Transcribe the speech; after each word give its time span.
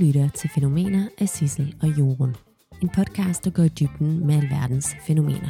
lytter 0.00 0.28
til 0.28 0.50
Fænomener 0.50 1.08
af 1.18 1.28
Sissel 1.28 1.74
og 1.82 1.88
Jorun. 1.88 2.36
En 2.82 2.88
podcast, 2.88 3.44
der 3.44 3.50
går 3.50 3.62
i 3.62 3.68
dybden 3.68 4.26
med 4.26 4.34
alverdens 4.34 4.96
fænomener. 5.06 5.48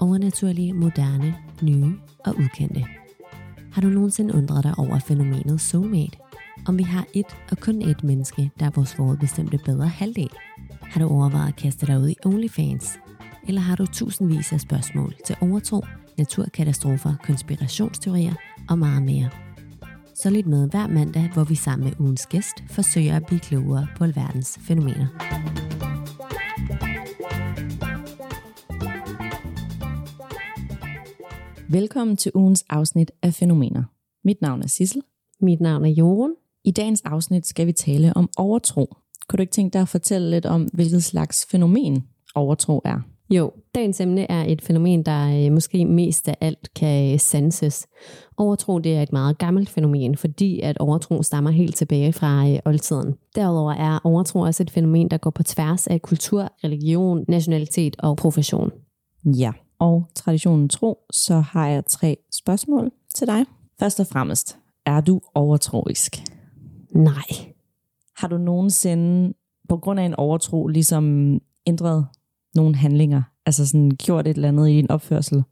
Overnaturlige, 0.00 0.72
moderne, 0.72 1.34
nye 1.62 1.92
og 2.18 2.34
ukendte. 2.38 2.84
Har 3.72 3.82
du 3.82 3.88
nogensinde 3.88 4.34
undret 4.34 4.64
dig 4.64 4.74
over 4.78 4.98
fænomenet 4.98 5.60
soulmate? 5.60 6.18
Om 6.66 6.78
vi 6.78 6.82
har 6.82 7.06
et 7.14 7.26
og 7.50 7.58
kun 7.58 7.82
et 7.82 8.04
menneske, 8.04 8.50
der 8.60 8.66
er 8.66 8.70
vores 8.74 8.94
forudbestemte 8.94 9.58
bedre 9.64 9.88
halvdel? 9.88 10.30
Har 10.82 11.00
du 11.00 11.08
overvejet 11.08 11.48
at 11.48 11.56
kaste 11.56 11.86
dig 11.86 12.00
ud 12.00 12.08
i 12.08 12.16
OnlyFans? 12.24 12.98
Eller 13.48 13.60
har 13.60 13.76
du 13.76 13.86
tusindvis 13.86 14.52
af 14.52 14.60
spørgsmål 14.60 15.14
til 15.26 15.36
overtro, 15.40 15.84
naturkatastrofer, 16.18 17.14
konspirationsteorier 17.24 18.34
og 18.68 18.78
meget 18.78 19.02
mere? 19.02 19.47
Så 20.22 20.30
lidt 20.30 20.46
med 20.46 20.70
hver 20.70 20.86
mandag, 20.86 21.30
hvor 21.32 21.44
vi 21.44 21.54
sammen 21.54 21.88
med 21.88 22.00
ugens 22.00 22.26
gæst 22.26 22.54
forsøger 22.70 23.16
at 23.16 23.26
blive 23.26 23.40
klogere 23.40 23.86
på 23.96 24.04
alverdens 24.04 24.58
fænomener. 24.62 25.06
Velkommen 31.68 32.16
til 32.16 32.32
ugens 32.34 32.64
afsnit 32.70 33.10
af 33.22 33.34
Fænomener. 33.34 33.84
Mit 34.24 34.42
navn 34.42 34.62
er 34.62 34.66
Sissel. 34.66 35.02
Mit 35.40 35.60
navn 35.60 35.84
er 35.84 35.90
Jorun. 35.90 36.34
I 36.64 36.70
dagens 36.70 37.02
afsnit 37.04 37.46
skal 37.46 37.66
vi 37.66 37.72
tale 37.72 38.16
om 38.16 38.28
overtro. 38.36 38.94
Kunne 39.28 39.36
du 39.36 39.42
ikke 39.42 39.52
tænke 39.52 39.72
dig 39.72 39.80
at 39.80 39.88
fortælle 39.88 40.30
lidt 40.30 40.46
om, 40.46 40.62
hvilket 40.72 41.04
slags 41.04 41.46
fænomen 41.50 42.06
overtro 42.34 42.80
er? 42.84 43.00
Jo, 43.30 43.52
dagens 43.74 44.00
emne 44.00 44.30
er 44.30 44.44
et 44.44 44.62
fænomen, 44.62 45.02
der 45.02 45.46
øh, 45.46 45.52
måske 45.52 45.84
mest 45.84 46.28
af 46.28 46.36
alt 46.40 46.74
kan 46.74 47.18
sanses. 47.18 47.86
Overtro 48.36 48.78
det 48.78 48.96
er 48.96 49.02
et 49.02 49.12
meget 49.12 49.38
gammelt 49.38 49.68
fænomen, 49.68 50.16
fordi 50.16 50.60
at 50.60 50.78
overtro 50.78 51.22
stammer 51.22 51.50
helt 51.50 51.76
tilbage 51.76 52.12
fra 52.12 52.48
øh, 52.48 52.58
oldtiden. 52.64 53.14
Derudover 53.34 53.72
er 53.72 53.98
overtro 54.04 54.40
også 54.40 54.62
et 54.62 54.70
fænomen, 54.70 55.08
der 55.08 55.18
går 55.18 55.30
på 55.30 55.42
tværs 55.42 55.86
af 55.86 56.02
kultur, 56.02 56.52
religion, 56.64 57.24
nationalitet 57.28 57.96
og 57.98 58.16
profession. 58.16 58.70
Ja, 59.24 59.52
og 59.78 60.08
traditionen 60.14 60.68
tro, 60.68 60.98
så 61.12 61.40
har 61.40 61.68
jeg 61.68 61.86
tre 61.86 62.16
spørgsmål 62.32 62.90
til 63.14 63.26
dig. 63.26 63.44
Først 63.80 64.00
og 64.00 64.06
fremmest, 64.06 64.58
er 64.86 65.00
du 65.00 65.20
overtroisk? 65.34 66.16
Nej. 66.94 67.52
Har 68.16 68.28
du 68.28 68.38
nogensinde 68.38 69.34
på 69.68 69.76
grund 69.76 70.00
af 70.00 70.04
en 70.04 70.14
overtro 70.14 70.66
ligesom 70.66 71.34
ændret 71.66 72.06
nogle 72.62 72.76
handlinger? 72.76 73.22
Altså 73.46 73.66
sådan 73.66 73.90
gjort 73.90 74.26
et 74.26 74.36
eller 74.36 74.48
andet 74.48 74.68
i 74.68 74.72
din 74.76 74.90
opførsel 74.90 75.42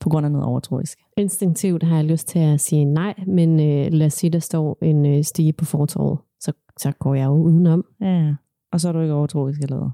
på 0.00 0.08
grund 0.08 0.26
af 0.26 0.32
noget 0.32 0.46
overtroisk? 0.46 0.98
Instinktivt 1.16 1.82
har 1.82 1.96
jeg 1.96 2.04
lyst 2.04 2.28
til 2.28 2.38
at 2.38 2.60
sige 2.60 2.84
nej, 2.84 3.14
men 3.26 3.60
øh, 3.60 3.92
lad 3.92 4.06
os 4.06 4.12
sige, 4.12 4.30
der 4.30 4.38
står 4.38 4.78
en 4.82 5.06
øh, 5.06 5.24
stige 5.24 5.52
på 5.52 5.64
fortorvet, 5.64 6.18
så, 6.40 6.52
så 6.78 6.92
går 6.92 7.14
jeg 7.14 7.24
jo 7.26 7.32
udenom. 7.32 7.84
Ja, 8.00 8.34
og 8.72 8.80
så 8.80 8.88
er 8.88 8.92
du 8.92 9.00
ikke 9.00 9.14
overtroisk 9.14 9.60
eller 9.60 9.76
hvad? 9.76 9.90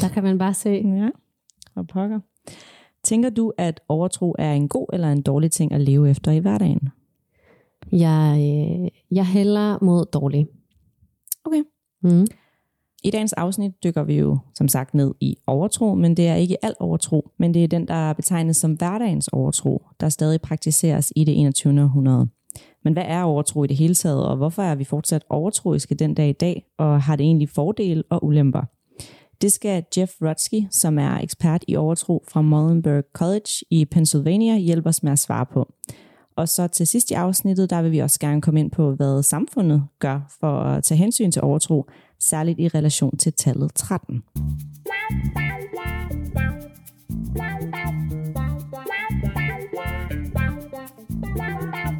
Der 0.00 0.08
kan 0.08 0.22
man 0.22 0.38
bare 0.38 0.54
se. 0.54 0.70
Ja, 1.00 1.08
og 1.74 1.86
pokker. 1.86 2.20
Tænker 3.04 3.30
du, 3.30 3.52
at 3.58 3.80
overtro 3.88 4.34
er 4.38 4.52
en 4.52 4.68
god 4.68 4.86
eller 4.92 5.12
en 5.12 5.22
dårlig 5.22 5.50
ting 5.50 5.72
at 5.72 5.80
leve 5.80 6.10
efter 6.10 6.32
i 6.32 6.38
hverdagen? 6.38 6.88
Jeg, 7.92 8.36
øh, 8.38 8.88
jeg 9.10 9.26
hælder 9.26 9.84
mod 9.84 10.04
dårlig. 10.04 10.46
Okay. 11.44 11.62
Mm. 12.02 12.26
I 13.06 13.10
dagens 13.10 13.32
afsnit 13.32 13.72
dykker 13.84 14.02
vi 14.02 14.18
jo 14.18 14.38
som 14.54 14.68
sagt 14.68 14.94
ned 14.94 15.14
i 15.20 15.36
overtro, 15.46 15.94
men 15.94 16.16
det 16.16 16.28
er 16.28 16.34
ikke 16.34 16.64
al 16.64 16.74
overtro, 16.80 17.30
men 17.38 17.54
det 17.54 17.64
er 17.64 17.68
den, 17.68 17.88
der 17.88 18.12
betegnes 18.12 18.56
som 18.56 18.72
hverdagens 18.72 19.28
overtro, 19.28 19.82
der 20.00 20.08
stadig 20.08 20.40
praktiseres 20.40 21.12
i 21.16 21.24
det 21.24 21.40
21. 21.40 21.82
århundrede. 21.82 22.28
Men 22.84 22.92
hvad 22.92 23.04
er 23.06 23.22
overtro 23.22 23.64
i 23.64 23.66
det 23.66 23.76
hele 23.76 23.94
taget, 23.94 24.26
og 24.26 24.36
hvorfor 24.36 24.62
er 24.62 24.74
vi 24.74 24.84
fortsat 24.84 25.24
overtroiske 25.30 25.94
den 25.94 26.14
dag 26.14 26.28
i 26.28 26.32
dag, 26.32 26.64
og 26.78 27.02
har 27.02 27.16
det 27.16 27.24
egentlig 27.24 27.48
fordele 27.48 28.02
og 28.10 28.24
ulemper? 28.24 28.62
Det 29.42 29.52
skal 29.52 29.84
Jeff 29.96 30.12
Rutsky, 30.22 30.66
som 30.70 30.98
er 30.98 31.18
ekspert 31.18 31.64
i 31.68 31.76
overtro 31.76 32.24
fra 32.28 32.42
Muhlenberg 32.42 33.04
College 33.12 33.50
i 33.70 33.84
Pennsylvania, 33.84 34.56
hjælpe 34.56 34.88
os 34.88 35.02
med 35.02 35.12
at 35.12 35.18
svare 35.18 35.46
på. 35.46 35.72
Og 36.36 36.48
så 36.48 36.68
til 36.68 36.86
sidst 36.86 37.10
i 37.10 37.14
afsnittet, 37.14 37.70
der 37.70 37.82
vil 37.82 37.92
vi 37.92 37.98
også 37.98 38.20
gerne 38.20 38.40
komme 38.40 38.60
ind 38.60 38.70
på, 38.70 38.94
hvad 38.94 39.22
samfundet 39.22 39.84
gør 39.98 40.36
for 40.40 40.58
at 40.60 40.84
tage 40.84 40.98
hensyn 40.98 41.30
til 41.30 41.42
overtro, 41.42 41.86
særligt 42.20 42.60
i 42.60 42.68
relation 42.68 43.16
til 43.16 43.32
tallet 43.32 43.74
13. 43.74 44.22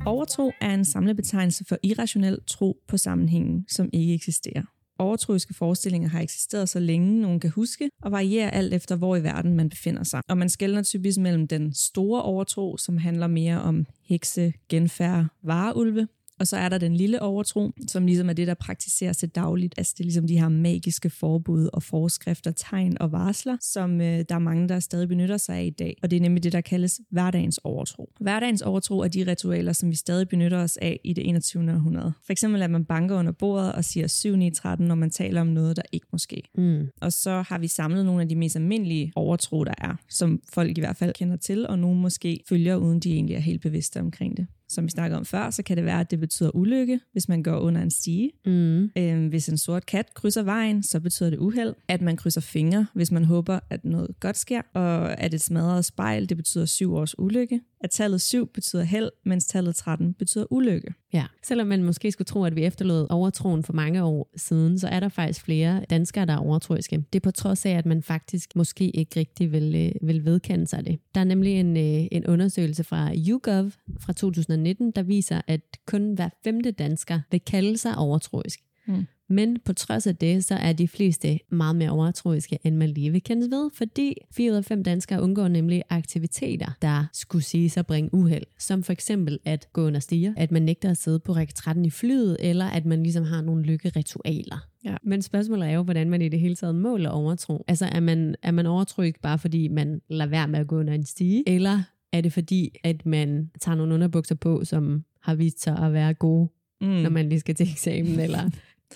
Overtro 0.06 0.52
er 0.60 0.74
en 0.74 0.84
samlebetegnelse 0.84 1.64
for 1.68 1.76
irrationel 1.82 2.38
tro 2.46 2.76
på 2.88 2.96
sammenhængen, 2.96 3.64
som 3.68 3.88
ikke 3.92 4.14
eksisterer. 4.14 4.62
Overtroiske 4.98 5.54
forestillinger 5.54 6.08
har 6.08 6.20
eksisteret 6.20 6.68
så 6.68 6.80
længe 6.80 7.20
nogen 7.20 7.40
kan 7.40 7.50
huske, 7.50 7.90
og 8.02 8.12
varierer 8.12 8.50
alt 8.50 8.74
efter, 8.74 8.96
hvor 8.96 9.16
i 9.16 9.22
verden 9.22 9.54
man 9.54 9.68
befinder 9.68 10.02
sig. 10.02 10.22
Og 10.28 10.38
man 10.38 10.48
skældner 10.48 10.82
typisk 10.82 11.18
mellem 11.18 11.48
den 11.48 11.74
store 11.74 12.22
overtro, 12.22 12.76
som 12.76 12.96
handler 12.96 13.26
mere 13.26 13.62
om 13.62 13.86
hekse, 14.08 14.52
genfærd, 14.68 15.26
vareulve, 15.42 16.08
og 16.40 16.46
så 16.46 16.56
er 16.56 16.68
der 16.68 16.78
den 16.78 16.96
lille 16.96 17.22
overtro, 17.22 17.72
som 17.88 18.06
ligesom 18.06 18.28
er 18.28 18.32
det, 18.32 18.46
der 18.46 18.54
praktiseres 18.54 19.16
til 19.16 19.28
dagligt. 19.28 19.74
Altså 19.78 19.94
det 19.96 20.00
er 20.00 20.04
ligesom 20.04 20.26
de 20.26 20.40
her 20.40 20.48
magiske 20.48 21.10
forbud 21.10 21.68
og 21.72 21.82
forskrifter, 21.82 22.50
tegn 22.50 22.96
og 23.00 23.12
varsler, 23.12 23.56
som 23.60 24.00
øh, 24.00 24.24
der 24.28 24.34
er 24.34 24.38
mange, 24.38 24.68
der 24.68 24.80
stadig 24.80 25.08
benytter 25.08 25.36
sig 25.36 25.56
af 25.56 25.64
i 25.64 25.70
dag. 25.70 25.96
Og 26.02 26.10
det 26.10 26.16
er 26.16 26.20
nemlig 26.20 26.42
det, 26.42 26.52
der 26.52 26.60
kaldes 26.60 27.00
hverdagens 27.10 27.60
overtro. 27.64 28.12
Hverdagens 28.20 28.62
overtro 28.62 28.98
er 28.98 29.08
de 29.08 29.30
ritualer, 29.30 29.72
som 29.72 29.90
vi 29.90 29.96
stadig 29.96 30.28
benytter 30.28 30.58
os 30.58 30.76
af 30.76 31.00
i 31.04 31.12
det 31.12 31.28
21. 31.28 31.72
århundrede. 31.72 32.12
For 32.24 32.32
eksempel 32.32 32.62
at 32.62 32.70
man 32.70 32.84
banker 32.84 33.18
under 33.18 33.32
bordet 33.32 33.72
og 33.72 33.84
siger 33.84 34.06
7 34.06 34.36
9, 34.36 34.50
13, 34.50 34.86
når 34.86 34.94
man 34.94 35.10
taler 35.10 35.40
om 35.40 35.46
noget, 35.46 35.76
der 35.76 35.82
ikke 35.92 36.06
måske. 36.12 36.42
Mm. 36.58 36.86
Og 37.00 37.12
så 37.12 37.44
har 37.48 37.58
vi 37.58 37.66
samlet 37.66 38.04
nogle 38.04 38.22
af 38.22 38.28
de 38.28 38.36
mest 38.36 38.56
almindelige 38.56 39.12
overtro, 39.16 39.64
der 39.64 39.74
er, 39.78 39.94
som 40.08 40.42
folk 40.52 40.78
i 40.78 40.80
hvert 40.80 40.96
fald 40.96 41.12
kender 41.14 41.36
til, 41.36 41.66
og 41.66 41.78
nogle 41.78 42.00
måske 42.00 42.40
følger, 42.48 42.76
uden 42.76 43.00
de 43.00 43.12
egentlig 43.12 43.36
er 43.36 43.40
helt 43.40 43.62
bevidste 43.62 44.00
omkring 44.00 44.36
det 44.36 44.46
som 44.68 44.84
vi 44.84 44.90
snakkede 44.90 45.18
om 45.18 45.24
før, 45.24 45.50
så 45.50 45.62
kan 45.62 45.76
det 45.76 45.84
være, 45.84 46.00
at 46.00 46.10
det 46.10 46.20
betyder 46.20 46.50
ulykke, 46.56 47.00
hvis 47.12 47.28
man 47.28 47.42
går 47.42 47.58
under 47.58 47.82
en 47.82 47.90
stige. 47.90 48.30
Mm. 48.46 48.90
Øhm, 48.98 49.28
hvis 49.28 49.48
en 49.48 49.58
sort 49.58 49.86
kat 49.86 50.14
krydser 50.14 50.42
vejen, 50.42 50.82
så 50.82 51.00
betyder 51.00 51.30
det 51.30 51.38
uheld. 51.38 51.74
At 51.88 52.02
man 52.02 52.16
krydser 52.16 52.40
fingre, 52.40 52.86
hvis 52.94 53.12
man 53.12 53.24
håber, 53.24 53.58
at 53.70 53.84
noget 53.84 54.20
godt 54.20 54.36
sker. 54.36 54.62
Og 54.74 55.20
at 55.20 55.34
et 55.34 55.40
smadret 55.40 55.84
spejl, 55.84 56.28
det 56.28 56.36
betyder 56.36 56.64
syv 56.64 56.94
års 56.94 57.18
ulykke. 57.18 57.60
At 57.86 57.90
tallet 57.90 58.20
7 58.20 58.48
betyder 58.54 58.82
held, 58.82 59.10
mens 59.24 59.46
tallet 59.46 59.76
13 59.76 60.14
betyder 60.14 60.46
ulykke. 60.50 60.94
Ja, 61.12 61.24
selvom 61.42 61.66
man 61.66 61.82
måske 61.82 62.12
skulle 62.12 62.26
tro, 62.26 62.44
at 62.44 62.56
vi 62.56 62.64
efterlod 62.64 63.06
overtroen 63.10 63.62
for 63.62 63.72
mange 63.72 64.02
år 64.02 64.30
siden, 64.36 64.78
så 64.78 64.88
er 64.88 65.00
der 65.00 65.08
faktisk 65.08 65.44
flere 65.44 65.84
danskere, 65.90 66.26
der 66.26 66.32
er 66.32 66.38
overtroiske. 66.38 66.96
Det 67.12 67.18
er 67.18 67.20
på 67.20 67.30
trods 67.30 67.66
af, 67.66 67.70
at 67.70 67.86
man 67.86 68.02
faktisk 68.02 68.56
måske 68.56 68.90
ikke 68.90 69.20
rigtig 69.20 69.52
vil, 69.52 69.74
øh, 69.76 70.08
vil 70.08 70.24
vedkende 70.24 70.66
sig 70.66 70.86
det. 70.86 70.98
Der 71.14 71.20
er 71.20 71.24
nemlig 71.24 71.52
en, 71.52 71.76
øh, 71.76 72.06
en 72.12 72.26
undersøgelse 72.26 72.84
fra 72.84 73.14
YouGov 73.14 73.70
fra 74.00 74.12
2019, 74.12 74.90
der 74.90 75.02
viser, 75.02 75.40
at 75.46 75.60
kun 75.86 76.14
hver 76.14 76.28
femte 76.44 76.70
dansker 76.70 77.20
vil 77.30 77.40
kalde 77.40 77.78
sig 77.78 77.98
overtroisk. 77.98 78.60
Mm. 78.86 79.06
Men 79.28 79.58
på 79.64 79.72
trods 79.72 80.06
af 80.06 80.16
det, 80.16 80.44
så 80.44 80.54
er 80.54 80.72
de 80.72 80.88
fleste 80.88 81.38
meget 81.50 81.76
mere 81.76 81.90
overtroiske, 81.90 82.58
end 82.64 82.76
man 82.76 82.88
lige 82.88 83.10
vil 83.12 83.22
kendes 83.22 83.50
ved, 83.50 83.70
fordi 83.74 84.14
4 84.32 84.50
ud 84.52 84.56
af 84.56 84.64
5 84.64 84.84
danskere 84.84 85.22
undgår 85.22 85.48
nemlig 85.48 85.82
aktiviteter, 85.90 86.66
der 86.82 87.04
skulle 87.12 87.44
sige 87.44 87.72
at 87.76 87.86
bringe 87.86 88.14
uheld. 88.14 88.44
Som 88.58 88.82
for 88.82 88.92
eksempel 88.92 89.38
at 89.44 89.68
gå 89.72 89.86
under 89.86 90.00
stiger, 90.00 90.32
at 90.36 90.50
man 90.50 90.62
nægter 90.62 90.90
at 90.90 90.96
sidde 90.96 91.18
på 91.18 91.32
række 91.32 91.52
13 91.52 91.84
i 91.84 91.90
flyet, 91.90 92.36
eller 92.40 92.64
at 92.64 92.86
man 92.86 93.02
ligesom 93.02 93.24
har 93.24 93.40
nogle 93.40 93.62
lykkeritualer. 93.62 94.68
Ja. 94.84 94.96
Men 95.02 95.22
spørgsmålet 95.22 95.68
er 95.68 95.72
jo, 95.72 95.82
hvordan 95.82 96.10
man 96.10 96.22
i 96.22 96.28
det 96.28 96.40
hele 96.40 96.56
taget 96.56 96.74
måler 96.74 97.10
overtro. 97.10 97.64
Altså 97.68 97.86
er 97.86 98.00
man, 98.00 98.34
er 98.42 98.50
man 98.50 98.66
overtro 98.66 99.02
ikke 99.02 99.20
bare 99.20 99.38
fordi 99.38 99.68
man 99.68 100.00
lader 100.08 100.30
være 100.30 100.48
med 100.48 100.58
at 100.58 100.66
gå 100.66 100.78
under 100.78 100.94
en 100.94 101.04
stige, 101.04 101.48
eller 101.48 101.82
er 102.12 102.20
det 102.20 102.32
fordi, 102.32 102.76
at 102.84 103.06
man 103.06 103.50
tager 103.60 103.76
nogle 103.76 103.94
underbukser 103.94 104.34
på, 104.34 104.64
som 104.64 105.04
har 105.22 105.34
vist 105.34 105.62
sig 105.62 105.78
at 105.78 105.92
være 105.92 106.14
gode, 106.14 106.48
Mm. 106.80 106.86
når 106.88 107.10
man 107.10 107.28
lige 107.28 107.40
skal 107.40 107.54
til 107.54 107.70
eksamen 107.70 108.20
eller 108.20 108.50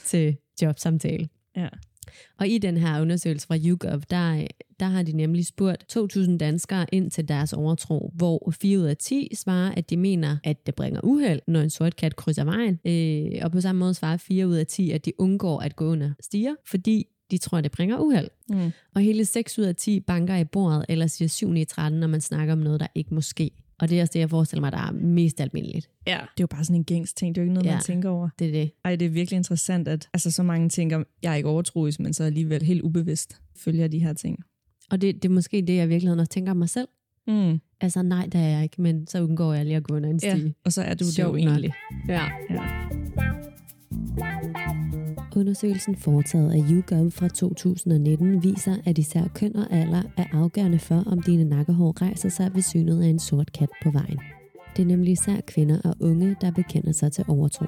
til 0.04 0.36
jobsamtale. 0.62 1.28
Ja. 1.56 1.68
Og 2.38 2.48
i 2.48 2.58
den 2.58 2.76
her 2.76 3.00
undersøgelse 3.00 3.46
fra 3.46 3.56
YouGov, 3.56 4.00
der, 4.10 4.46
der 4.80 4.86
har 4.86 5.02
de 5.02 5.12
nemlig 5.12 5.46
spurgt 5.46 5.96
2.000 5.96 6.36
danskere 6.36 6.86
ind 6.92 7.10
til 7.10 7.28
deres 7.28 7.52
overtro, 7.52 8.12
hvor 8.14 8.52
4 8.60 8.78
ud 8.78 8.84
af 8.84 8.96
10 8.96 9.28
svarer, 9.34 9.72
at 9.76 9.90
de 9.90 9.96
mener, 9.96 10.36
at 10.44 10.66
det 10.66 10.74
bringer 10.74 11.00
uheld, 11.04 11.40
når 11.46 11.60
en 11.60 11.70
sort 11.70 11.96
kat 11.96 12.16
krydser 12.16 12.44
vejen. 12.44 12.80
Øh, 12.84 13.40
og 13.42 13.52
på 13.52 13.60
samme 13.60 13.78
måde 13.78 13.94
svarer 13.94 14.16
4 14.16 14.48
ud 14.48 14.56
af 14.56 14.66
10, 14.66 14.90
at 14.90 15.04
de 15.04 15.12
undgår 15.18 15.60
at 15.60 15.76
gå 15.76 15.86
under 15.86 16.12
stiger, 16.20 16.54
fordi 16.66 17.06
de 17.30 17.38
tror, 17.38 17.60
det 17.60 17.72
bringer 17.72 17.98
uheld. 17.98 18.28
Mm. 18.48 18.70
Og 18.94 19.00
hele 19.00 19.24
6 19.24 19.58
ud 19.58 19.64
af 19.64 19.76
10 19.76 20.00
banker 20.00 20.36
i 20.36 20.44
bordet, 20.44 20.84
eller 20.88 21.06
siger 21.06 21.28
7 21.28 21.54
i 21.54 21.64
13, 21.64 22.00
når 22.00 22.06
man 22.06 22.20
snakker 22.20 22.52
om 22.52 22.58
noget, 22.58 22.80
der 22.80 22.86
ikke 22.94 23.14
må 23.14 23.20
ske. 23.20 23.50
Og 23.80 23.88
det 23.90 23.98
er 23.98 24.02
også 24.02 24.12
det, 24.12 24.20
jeg 24.20 24.30
forestiller 24.30 24.60
mig, 24.60 24.72
der 24.72 24.78
er 24.78 24.92
mest 24.92 25.40
almindeligt. 25.40 25.90
Ja. 26.06 26.12
Det 26.12 26.20
er 26.20 26.24
jo 26.40 26.46
bare 26.46 26.64
sådan 26.64 26.76
en 26.76 26.84
gængs 26.84 27.12
ting, 27.12 27.34
det 27.34 27.40
er 27.40 27.42
jo 27.42 27.44
ikke 27.44 27.54
noget, 27.54 27.66
Ja. 27.66 27.72
man 27.74 27.82
tænker 27.82 28.08
over. 28.08 28.28
Det 28.38 28.46
er 28.46 28.52
det. 28.52 28.70
Ej, 28.84 28.96
det 28.96 29.06
er 29.06 29.10
virkelig 29.10 29.36
interessant, 29.36 29.88
at 29.88 30.08
altså, 30.14 30.30
så 30.30 30.42
mange 30.42 30.68
tænker, 30.68 31.02
jeg 31.22 31.32
er 31.32 31.36
ikke 31.36 31.48
overtroisk, 31.48 32.00
men 32.00 32.12
så 32.12 32.24
alligevel 32.24 32.62
helt 32.62 32.82
ubevidst 32.82 33.40
følger 33.56 33.88
de 33.88 33.98
her 33.98 34.12
ting. 34.12 34.38
Og 34.90 35.00
det, 35.00 35.22
det 35.22 35.28
er 35.28 35.32
måske 35.32 35.62
det, 35.62 35.76
jeg 35.76 35.84
i 35.84 35.88
virkeligheden 35.88 36.20
også 36.20 36.30
tænker 36.30 36.50
om 36.50 36.56
mig 36.56 36.68
selv. 36.68 36.88
Mm. 37.26 37.60
Altså 37.80 38.02
nej, 38.02 38.26
det 38.26 38.34
er 38.40 38.48
jeg 38.48 38.62
ikke, 38.62 38.82
men 38.82 39.06
så 39.06 39.22
undgår 39.22 39.54
jeg 39.54 39.64
lige 39.64 39.76
at 39.76 39.82
gå 39.82 39.94
under 39.96 40.10
en 40.10 40.20
stige. 40.20 40.44
Ja, 40.44 40.52
og 40.64 40.72
så 40.72 40.82
er 40.82 40.94
du 40.94 41.04
det 41.04 41.18
jo 41.18 41.36
egentlig. 41.36 41.72
Ja. 42.08 42.22
Ja. 42.50 42.60
Undersøgelsen 45.36 45.96
foretaget 45.96 46.52
af 46.52 46.64
YouGov 46.70 47.10
fra 47.10 47.28
2019 47.28 48.42
viser, 48.42 48.76
at 48.86 48.98
især 48.98 49.28
køn 49.34 49.56
og 49.56 49.66
alder 49.70 50.02
er 50.16 50.24
afgørende 50.32 50.78
for, 50.78 51.02
om 51.06 51.22
dine 51.22 51.44
nakkehår 51.44 52.02
rejser 52.02 52.28
sig 52.28 52.50
ved 52.54 52.62
synet 52.62 53.02
af 53.02 53.06
en 53.06 53.18
sort 53.18 53.52
kat 53.52 53.68
på 53.82 53.90
vejen. 53.90 54.20
Det 54.76 54.82
er 54.82 54.86
nemlig 54.86 55.12
især 55.12 55.40
kvinder 55.46 55.80
og 55.84 55.96
unge, 56.00 56.36
der 56.40 56.50
bekender 56.50 56.92
sig 56.92 57.12
til 57.12 57.24
overtro. 57.28 57.64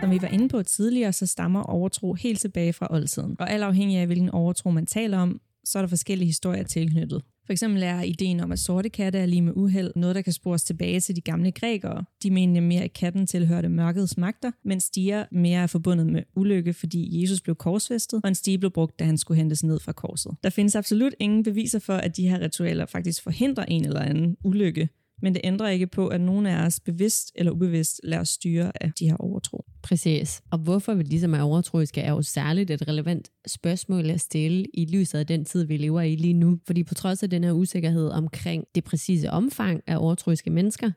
Som 0.00 0.10
vi 0.10 0.22
var 0.22 0.28
inde 0.28 0.48
på 0.48 0.62
tidligere, 0.62 1.12
så 1.12 1.26
stammer 1.26 1.62
overtro 1.62 2.14
helt 2.14 2.40
tilbage 2.40 2.72
fra 2.72 2.86
oldtiden. 2.90 3.36
Og 3.38 3.50
alt 3.50 3.62
afhængig 3.62 3.98
af, 3.98 4.06
hvilken 4.06 4.30
overtro 4.30 4.70
man 4.70 4.86
taler 4.86 5.18
om, 5.18 5.40
så 5.64 5.78
er 5.78 5.82
der 5.82 5.88
forskellige 5.88 6.26
historier 6.26 6.62
tilknyttet. 6.62 7.22
For 7.46 7.52
eksempel 7.52 7.82
er 7.82 8.00
ideen 8.00 8.40
om, 8.40 8.52
at 8.52 8.58
sorte 8.58 8.88
katte 8.88 9.18
er 9.18 9.26
lige 9.26 9.42
med 9.42 9.52
uheld 9.56 9.92
noget, 9.96 10.16
der 10.16 10.22
kan 10.22 10.32
spores 10.32 10.64
tilbage 10.64 11.00
til 11.00 11.16
de 11.16 11.20
gamle 11.20 11.52
grækere. 11.52 12.04
De 12.22 12.30
mener 12.30 12.60
mere, 12.60 12.82
at 12.82 12.92
katten 12.92 13.26
tilhørte 13.26 13.68
mørkets 13.68 14.18
magter, 14.18 14.50
mens 14.64 14.84
stiger 14.84 15.24
mere 15.32 15.62
er 15.62 15.66
forbundet 15.66 16.06
med 16.06 16.22
ulykke, 16.36 16.72
fordi 16.72 17.20
Jesus 17.20 17.40
blev 17.40 17.56
korsfæstet, 17.56 18.20
og 18.22 18.28
en 18.28 18.34
stige 18.34 18.58
blev 18.58 18.70
brugt, 18.70 18.98
da 18.98 19.04
han 19.04 19.18
skulle 19.18 19.38
hentes 19.38 19.64
ned 19.64 19.80
fra 19.80 19.92
korset. 19.92 20.32
Der 20.42 20.50
findes 20.50 20.76
absolut 20.76 21.14
ingen 21.18 21.42
beviser 21.42 21.78
for, 21.78 21.94
at 21.94 22.16
de 22.16 22.28
her 22.28 22.40
ritualer 22.40 22.86
faktisk 22.86 23.22
forhindrer 23.22 23.64
en 23.64 23.84
eller 23.84 24.00
anden 24.00 24.36
ulykke, 24.44 24.88
men 25.22 25.34
det 25.34 25.40
ændrer 25.44 25.68
ikke 25.68 25.86
på, 25.86 26.08
at 26.08 26.20
nogen 26.20 26.46
af 26.46 26.66
os 26.66 26.80
bevidst 26.80 27.32
eller 27.34 27.52
ubevidst 27.52 28.00
lader 28.04 28.20
os 28.20 28.28
styre 28.28 28.72
af 28.80 28.92
de 28.98 29.08
her 29.08 29.16
overtro. 29.16 29.64
Præcis. 29.82 30.42
Og 30.50 30.58
hvorfor 30.58 30.94
vi 30.94 31.02
ligesom 31.02 31.34
er 31.34 31.42
overtroiske, 31.42 32.00
er 32.00 32.10
jo 32.10 32.22
særligt 32.22 32.70
et 32.70 32.88
relevant 32.88 33.30
spørgsmål 33.46 34.10
at 34.10 34.20
stille 34.20 34.66
i 34.74 34.86
lyset 34.86 35.18
af 35.18 35.26
den 35.26 35.44
tid, 35.44 35.64
vi 35.64 35.76
lever 35.76 36.00
i 36.00 36.16
lige 36.16 36.34
nu. 36.34 36.58
Fordi 36.66 36.84
på 36.84 36.94
trods 36.94 37.22
af 37.22 37.30
den 37.30 37.44
her 37.44 37.52
usikkerhed 37.52 38.08
omkring 38.08 38.64
det 38.74 38.84
præcise 38.84 39.30
omfang 39.30 39.82
af 39.86 39.96
overtroiske 39.96 40.50
mennesker, 40.50 40.90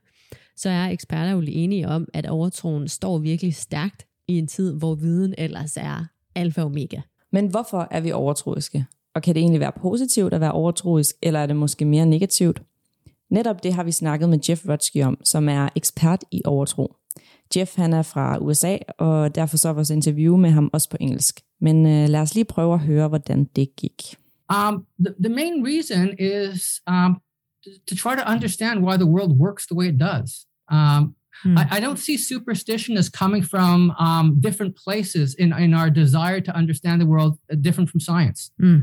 så 0.55 0.69
er 0.69 0.85
eksperter 0.87 1.31
jo 1.31 1.43
enige 1.47 1.87
om, 1.87 2.07
at 2.13 2.25
overtroen 2.25 2.87
står 2.87 3.17
virkelig 3.17 3.55
stærkt 3.55 4.05
i 4.27 4.37
en 4.37 4.47
tid, 4.47 4.73
hvor 4.73 4.95
viden 4.95 5.35
ellers 5.37 5.77
er 5.77 6.05
alfa 6.35 6.61
og 6.61 6.65
omega. 6.65 7.01
Men 7.31 7.47
hvorfor 7.47 7.87
er 7.91 8.01
vi 8.01 8.11
overtroiske? 8.11 8.85
Og 9.15 9.21
kan 9.21 9.35
det 9.35 9.41
egentlig 9.41 9.59
være 9.59 9.71
positivt 9.81 10.33
at 10.33 10.41
være 10.41 10.51
overtroisk, 10.51 11.15
eller 11.21 11.39
er 11.39 11.45
det 11.45 11.55
måske 11.55 11.85
mere 11.85 12.05
negativt? 12.05 12.61
Netop 13.29 13.63
det 13.63 13.73
har 13.73 13.83
vi 13.83 13.91
snakket 13.91 14.29
med 14.29 14.39
Jeff 14.49 14.69
Rutsky 14.69 15.03
om, 15.03 15.17
som 15.23 15.49
er 15.49 15.69
ekspert 15.75 16.23
i 16.31 16.41
overtro. 16.45 16.95
Jeff 17.55 17.75
han 17.75 17.93
er 17.93 18.01
fra 18.01 18.37
USA, 18.37 18.77
og 18.97 19.35
derfor 19.35 19.57
så 19.57 19.69
er 19.69 19.73
vores 19.73 19.89
interview 19.89 20.37
med 20.37 20.49
ham 20.49 20.69
også 20.73 20.89
på 20.89 20.97
engelsk. 20.99 21.39
Men 21.61 21.85
uh, 21.85 22.09
lad 22.09 22.21
os 22.21 22.35
lige 22.35 22.45
prøve 22.45 22.73
at 22.73 22.79
høre, 22.79 23.07
hvordan 23.07 23.43
det 23.55 23.75
gik. 23.75 24.15
Um, 24.49 24.85
the, 24.99 25.13
the 25.19 25.33
main 25.35 25.65
reason 25.65 26.13
is 26.19 26.81
um, 26.87 27.17
to 27.87 27.95
try 27.95 28.15
to 28.15 28.31
understand 28.33 28.83
why 28.83 28.95
the 28.97 29.05
world 29.05 29.31
works 29.39 29.65
the 29.65 29.75
way 29.75 29.87
it 29.87 29.99
does. 29.99 30.45
Um, 30.69 31.15
hmm. 31.43 31.57
I, 31.57 31.77
I, 31.77 31.79
don't 31.79 31.97
see 31.97 32.17
superstition 32.17 32.97
as 32.97 33.09
coming 33.09 33.43
from 33.43 33.91
um, 33.99 34.39
different 34.39 34.75
places 34.75 35.35
in, 35.35 35.51
in 35.53 35.73
our 35.73 35.89
desire 35.89 36.41
to 36.41 36.55
understand 36.55 37.01
the 37.01 37.07
world 37.07 37.39
uh, 37.51 37.55
different 37.55 37.89
from 37.89 37.99
science. 37.99 38.51
Hmm. 38.59 38.79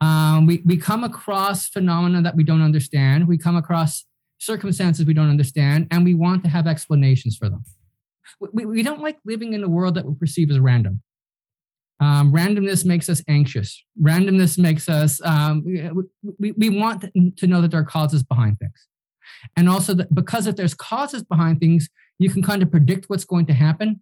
Um, 0.00 0.46
we, 0.46 0.62
we 0.64 0.76
come 0.76 1.04
across 1.04 1.68
phenomena 1.68 2.22
that 2.22 2.36
we 2.36 2.44
don't 2.44 2.62
understand. 2.62 3.26
We 3.26 3.38
come 3.38 3.56
across 3.56 4.04
circumstances 4.38 5.04
we 5.04 5.14
don't 5.14 5.30
understand, 5.30 5.88
and 5.90 6.04
we 6.04 6.14
want 6.14 6.44
to 6.44 6.48
have 6.48 6.66
explanations 6.66 7.36
for 7.36 7.48
them. 7.48 7.64
We, 8.52 8.66
we 8.66 8.82
don't 8.82 9.00
like 9.00 9.18
living 9.24 9.52
in 9.52 9.62
a 9.62 9.68
world 9.68 9.94
that 9.94 10.06
we 10.06 10.14
perceive 10.14 10.50
as 10.50 10.58
random. 10.58 11.02
Um, 12.00 12.32
randomness 12.32 12.84
makes 12.84 13.08
us 13.08 13.22
anxious. 13.28 13.84
Randomness 14.00 14.56
makes 14.56 14.88
us, 14.88 15.20
um, 15.24 15.64
we, 16.38 16.52
we 16.52 16.68
want 16.68 17.04
to 17.36 17.46
know 17.46 17.60
that 17.60 17.72
there 17.72 17.80
are 17.80 17.84
causes 17.84 18.22
behind 18.22 18.58
things. 18.58 18.86
And 19.56 19.68
also 19.68 19.94
that 19.94 20.14
because 20.14 20.46
if 20.46 20.56
there's 20.56 20.74
causes 20.74 21.22
behind 21.22 21.60
things, 21.60 21.88
you 22.18 22.30
can 22.30 22.42
kind 22.42 22.62
of 22.62 22.70
predict 22.70 23.06
what's 23.08 23.24
going 23.24 23.46
to 23.46 23.52
happen. 23.52 24.00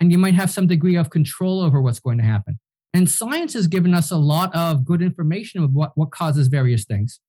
And 0.00 0.10
you 0.10 0.18
might 0.18 0.34
have 0.34 0.50
some 0.50 0.66
degree 0.66 0.96
of 0.96 1.10
control 1.10 1.60
over 1.60 1.80
what's 1.80 2.00
going 2.00 2.18
to 2.18 2.24
happen. 2.24 2.58
And 2.94 3.08
science 3.08 3.54
has 3.54 3.68
given 3.68 3.94
us 3.94 4.10
a 4.10 4.16
lot 4.16 4.54
of 4.54 4.84
good 4.84 5.00
information 5.00 5.62
of 5.62 5.72
what, 5.72 5.92
what 5.94 6.10
causes 6.10 6.48
various 6.48 6.84
things 6.84 7.20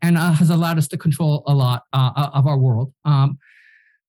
and 0.00 0.18
uh, 0.18 0.32
has 0.32 0.50
allowed 0.50 0.78
us 0.78 0.88
to 0.88 0.98
control 0.98 1.42
a 1.46 1.54
lot 1.54 1.84
uh, 1.92 2.10
uh, 2.16 2.30
of 2.34 2.46
our 2.46 2.58
world. 2.58 2.92
Um, 3.04 3.38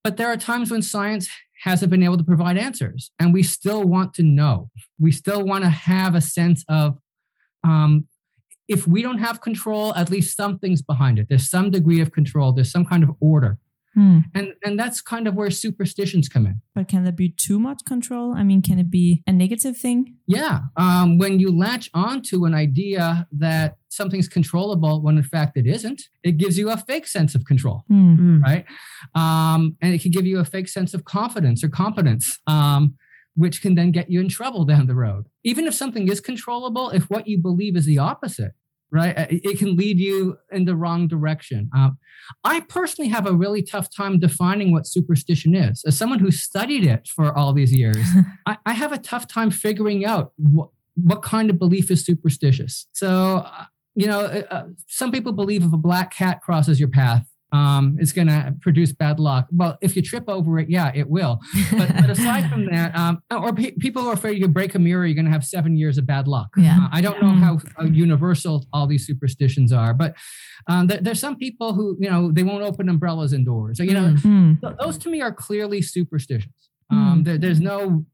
but 0.04 0.18
there 0.18 0.28
are 0.28 0.38
times 0.38 0.72
when 0.72 0.82
science 0.82 1.30
hasn't 1.64 1.90
been 1.90 2.04
able 2.04 2.18
to 2.18 2.24
provide 2.24 2.58
answers, 2.58 3.12
and 3.20 3.34
we 3.34 3.42
still 3.42 3.84
want 3.84 4.14
to 4.16 4.24
know. 4.24 4.70
We 5.00 5.12
still 5.12 5.44
want 5.46 5.64
to 5.64 5.70
have 5.70 6.14
a 6.14 6.22
sense 6.22 6.66
of 6.68 6.98
um, 7.64 8.08
if 8.68 8.88
we 8.88 9.02
don't 9.02 9.20
have 9.20 9.42
control, 9.42 9.94
at 9.96 10.10
least 10.10 10.36
something's 10.36 10.82
behind 10.82 11.20
it. 11.20 11.28
There's 11.30 11.50
some 11.50 11.72
degree 11.72 12.02
of 12.02 12.12
control, 12.12 12.52
there's 12.52 12.72
some 12.72 12.86
kind 12.86 13.04
of 13.04 13.12
order. 13.20 13.58
Hmm. 13.94 14.20
And 14.34 14.54
and 14.64 14.80
that's 14.80 15.02
kind 15.02 15.28
of 15.28 15.36
where 15.36 15.52
superstitions 15.52 16.28
come 16.28 16.46
in. 16.46 16.62
But 16.74 16.88
can 16.88 17.04
there 17.04 17.14
be 17.14 17.30
too 17.30 17.60
much 17.60 17.86
control? 17.86 18.34
I 18.34 18.44
mean, 18.44 18.62
can 18.62 18.80
it 18.80 18.90
be 18.90 19.22
a 19.28 19.32
negative 19.32 19.78
thing? 19.78 20.16
Yeah. 20.28 20.62
Um, 20.78 21.18
when 21.18 21.40
you 21.40 21.56
latch 21.56 21.90
onto 21.94 22.46
an 22.46 22.54
idea 22.54 23.28
that 23.32 23.78
something's 23.90 24.28
controllable 24.28 25.02
when 25.02 25.18
in 25.18 25.24
fact 25.24 25.58
it 25.58 25.68
isn't, 25.68 26.02
it 26.24 26.38
gives 26.38 26.58
you 26.58 26.72
a 26.72 26.78
fake 26.78 27.06
sense 27.06 27.36
of 27.36 27.46
control, 27.46 27.84
hmm. 27.88 28.42
right? 28.42 28.66
Um, 29.14 29.78
and 29.82 29.94
it 29.94 30.02
can 30.02 30.12
give 30.12 30.26
you 30.26 30.40
a 30.40 30.46
fake 30.46 30.70
sense 30.70 30.94
of 30.94 31.06
confidence 31.06 31.64
or 31.64 31.70
competence. 31.70 32.40
Um, 32.48 32.96
which 33.36 33.62
can 33.62 33.76
then 33.76 33.92
get 33.92 34.12
you 34.12 34.22
in 34.22 34.30
trouble 34.30 34.64
down 34.64 34.86
the 34.86 34.94
road. 34.94 35.26
Even 35.44 35.66
if 35.66 35.74
something 35.74 36.08
is 36.08 36.20
controllable, 36.20 36.92
if 36.92 37.10
what 37.10 37.28
you 37.28 37.40
believe 37.40 37.76
is 37.76 37.86
the 37.86 37.98
opposite, 37.98 38.52
right? 38.94 39.18
Uh, 39.18 39.26
it 39.30 39.58
can 39.58 39.76
lead 39.76 40.00
you 40.00 40.38
in 40.52 40.66
the 40.66 40.76
wrong 40.76 41.08
direction. 41.08 41.70
Uh, 41.76 41.90
I 42.44 42.62
personally 42.62 43.10
have 43.10 43.26
a 43.26 43.34
really 43.34 43.64
tough 43.64 43.94
time 43.94 44.20
defining 44.20 44.72
what 44.72 44.88
superstition 44.88 45.56
is. 45.56 45.84
As 45.86 45.98
someone 45.98 46.20
who 46.20 46.32
studied 46.32 46.86
it 46.86 47.08
for 47.08 47.36
all 47.36 47.52
these 47.54 47.74
years, 47.74 48.06
I, 48.46 48.58
I, 48.66 48.74
have 48.74 48.94
a 48.94 49.00
tough 49.00 49.28
time 49.28 49.50
figuring 49.50 50.06
out 50.06 50.32
what, 50.38 50.70
what 50.96 51.24
kind 51.24 51.50
of 51.50 51.58
belief 51.58 51.90
is 51.90 52.06
superstitious. 52.06 52.88
So, 52.94 53.38
uh, 53.46 53.66
you 53.96 54.08
know, 54.08 54.22
uh, 54.22 54.44
uh 54.52 54.64
some 54.88 55.12
people 55.12 55.34
believe 55.34 55.64
if 55.64 55.74
a 55.74 55.78
black 55.78 56.14
cat 56.14 56.42
crosses 56.42 56.80
your 56.80 56.90
path, 56.90 57.26
um, 57.54 57.98
is 58.00 58.12
going 58.12 58.28
to 58.28 58.56
produce 58.62 58.92
bad 58.92 59.20
luck. 59.20 59.48
Well, 59.52 59.78
if 59.80 59.96
you 59.96 60.02
trip 60.02 60.24
over 60.28 60.58
it, 60.58 60.70
yeah, 60.70 60.92
it 60.94 61.08
will. 61.08 61.40
But, 61.72 61.96
but 61.96 62.10
aside 62.10 62.50
from 62.50 62.66
that, 62.66 62.96
um, 62.96 63.22
or 63.32 63.54
pe- 63.54 63.72
people 63.72 64.08
are 64.08 64.14
afraid 64.14 64.40
you 64.40 64.48
break 64.48 64.74
a 64.74 64.80
mirror, 64.80 65.06
you're 65.06 65.14
going 65.14 65.26
to 65.26 65.32
have 65.32 65.46
seven 65.46 65.78
years 65.78 66.00
of 66.00 66.08
bad 66.08 66.28
luck. 66.28 66.50
Yeah. 66.58 66.80
Uh, 66.82 66.90
I 66.92 67.02
don't 67.02 67.22
know 67.22 67.30
how, 67.30 67.60
how, 67.78 67.84
universal 67.86 68.66
all 68.74 68.88
these 68.88 69.06
superstitions 69.06 69.72
are, 69.72 69.94
but 69.94 70.16
um, 70.68 70.88
there, 70.88 70.98
there's 71.00 71.20
some 71.20 71.38
people 71.38 71.74
who, 71.74 71.96
you 72.00 72.10
know, 72.10 72.32
they 72.32 72.42
won't 72.42 72.64
open 72.64 72.90
umbrellas 72.90 73.34
indoors. 73.34 73.78
So, 73.78 73.84
you 73.84 73.94
know, 73.94 74.16
mm-hmm. 74.16 74.54
th- 74.66 74.78
those 74.80 74.98
to 75.00 75.10
me 75.10 75.22
are 75.22 75.32
clearly 75.32 75.82
superstitions. 75.84 76.70
Um, 76.90 77.22
mm. 77.22 77.26
there, 77.26 77.38
there's 77.38 77.62
no 77.62 78.06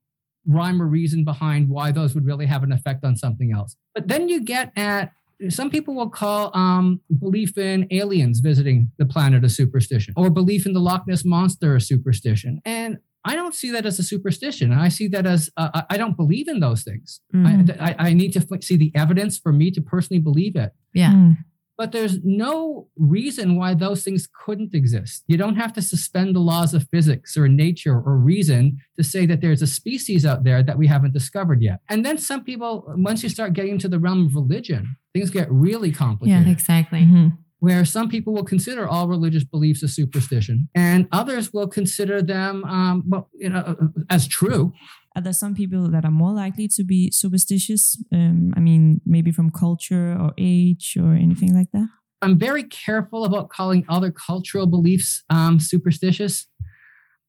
rhyme 0.45 0.81
or 0.81 0.87
reason 0.87 1.23
behind 1.23 1.69
why 1.69 1.91
those 1.91 2.13
would 2.13 2.25
really 2.25 2.45
have 2.45 2.63
an 2.63 2.71
effect 2.71 3.05
on 3.05 3.15
something 3.15 3.53
else. 3.53 3.75
But 3.93 4.07
then 4.07 4.27
you 4.27 4.41
get 4.41 4.71
at 4.75 5.11
some 5.47 5.69
people 5.69 5.95
will 5.95 6.09
call 6.09 6.55
um, 6.55 6.99
belief 7.17 7.57
in 7.57 7.87
aliens 7.91 8.39
visiting 8.41 8.91
the 8.97 9.05
planet 9.05 9.45
a 9.45 9.49
superstition 9.49 10.13
or 10.17 10.29
belief 10.29 10.65
in 10.65 10.73
the 10.73 10.79
Loch 10.79 11.07
Ness 11.07 11.23
monster 11.23 11.75
a 11.75 11.81
superstition. 11.81 12.61
And 12.65 12.97
I 13.23 13.35
don't 13.35 13.53
see 13.53 13.71
that 13.71 13.85
as 13.85 13.99
a 13.99 14.03
superstition. 14.03 14.73
I 14.73 14.89
see 14.89 15.07
that 15.09 15.25
as 15.25 15.49
uh, 15.57 15.81
I 15.89 15.97
don't 15.97 16.17
believe 16.17 16.47
in 16.47 16.59
those 16.59 16.83
things. 16.83 17.21
Mm. 17.33 17.79
I, 17.79 17.89
I, 17.89 17.95
I, 18.09 18.13
need 18.13 18.31
to 18.33 18.61
see 18.61 18.77
the 18.77 18.91
evidence 18.95 19.37
for 19.37 19.51
me 19.51 19.71
to 19.71 19.81
personally 19.81 20.21
believe 20.21 20.55
it. 20.55 20.71
Yeah. 20.93 21.11
Mm 21.11 21.37
but 21.79 21.93
there's 21.93 22.21
no 22.25 22.89
reason 22.97 23.55
why 23.55 23.73
those 23.73 24.03
things 24.03 24.27
couldn't 24.43 24.75
exist. 24.75 25.23
You 25.27 25.37
don't 25.37 25.55
have 25.55 25.71
to 25.73 25.81
suspend 25.81 26.35
the 26.35 26.41
laws 26.41 26.73
of 26.73 26.85
physics 26.91 27.37
or 27.37 27.47
nature 27.47 27.93
or 27.93 28.17
reason 28.17 28.79
to 28.97 29.03
say 29.03 29.25
that 29.27 29.39
there's 29.39 29.61
a 29.61 29.67
species 29.67 30.25
out 30.25 30.43
there 30.43 30.61
that 30.61 30.77
we 30.77 30.87
haven't 30.87 31.13
discovered 31.13 31.61
yet. 31.61 31.79
And 31.87 32.05
then 32.05 32.17
some 32.17 32.43
people, 32.43 32.83
once 32.97 33.23
you 33.23 33.29
start 33.29 33.53
getting 33.53 33.77
to 33.79 33.87
the 33.87 33.97
realm 33.97 34.25
of 34.25 34.35
religion, 34.35 34.97
things 35.13 35.29
get 35.29 35.51
really 35.51 35.91
complicated. 35.91 36.45
Yeah, 36.45 36.51
exactly. 36.51 37.01
Mm-hmm. 37.01 37.27
Where 37.59 37.83
some 37.83 38.07
people 38.07 38.33
will 38.33 38.45
consider 38.45 38.87
all 38.87 39.09
religious 39.09 39.43
beliefs 39.43 39.83
a 39.83 39.89
superstition, 39.89 40.69
and 40.73 41.07
others 41.11 41.51
will 41.51 41.67
consider 41.67 42.21
them, 42.21 42.63
um, 42.63 43.03
well, 43.05 43.29
you 43.33 43.49
know, 43.49 43.75
as 44.09 44.27
true. 44.27 44.71
Are 45.15 45.21
there 45.21 45.33
some 45.33 45.55
people 45.55 45.89
that 45.89 46.05
are 46.05 46.11
more 46.11 46.31
likely 46.31 46.69
to 46.69 46.83
be 46.85 47.11
superstitious? 47.11 48.01
Um, 48.13 48.53
I 48.55 48.61
mean, 48.61 49.01
maybe 49.05 49.31
from 49.31 49.49
culture 49.49 50.15
or 50.17 50.31
age 50.37 50.95
or 50.97 51.13
anything 51.13 51.53
like 51.53 51.71
that? 51.73 51.89
I'm 52.21 52.37
very 52.37 52.63
careful 52.63 53.25
about 53.25 53.49
calling 53.49 53.85
other 53.89 54.11
cultural 54.11 54.65
beliefs 54.65 55.23
um, 55.29 55.59
superstitious. 55.59 56.47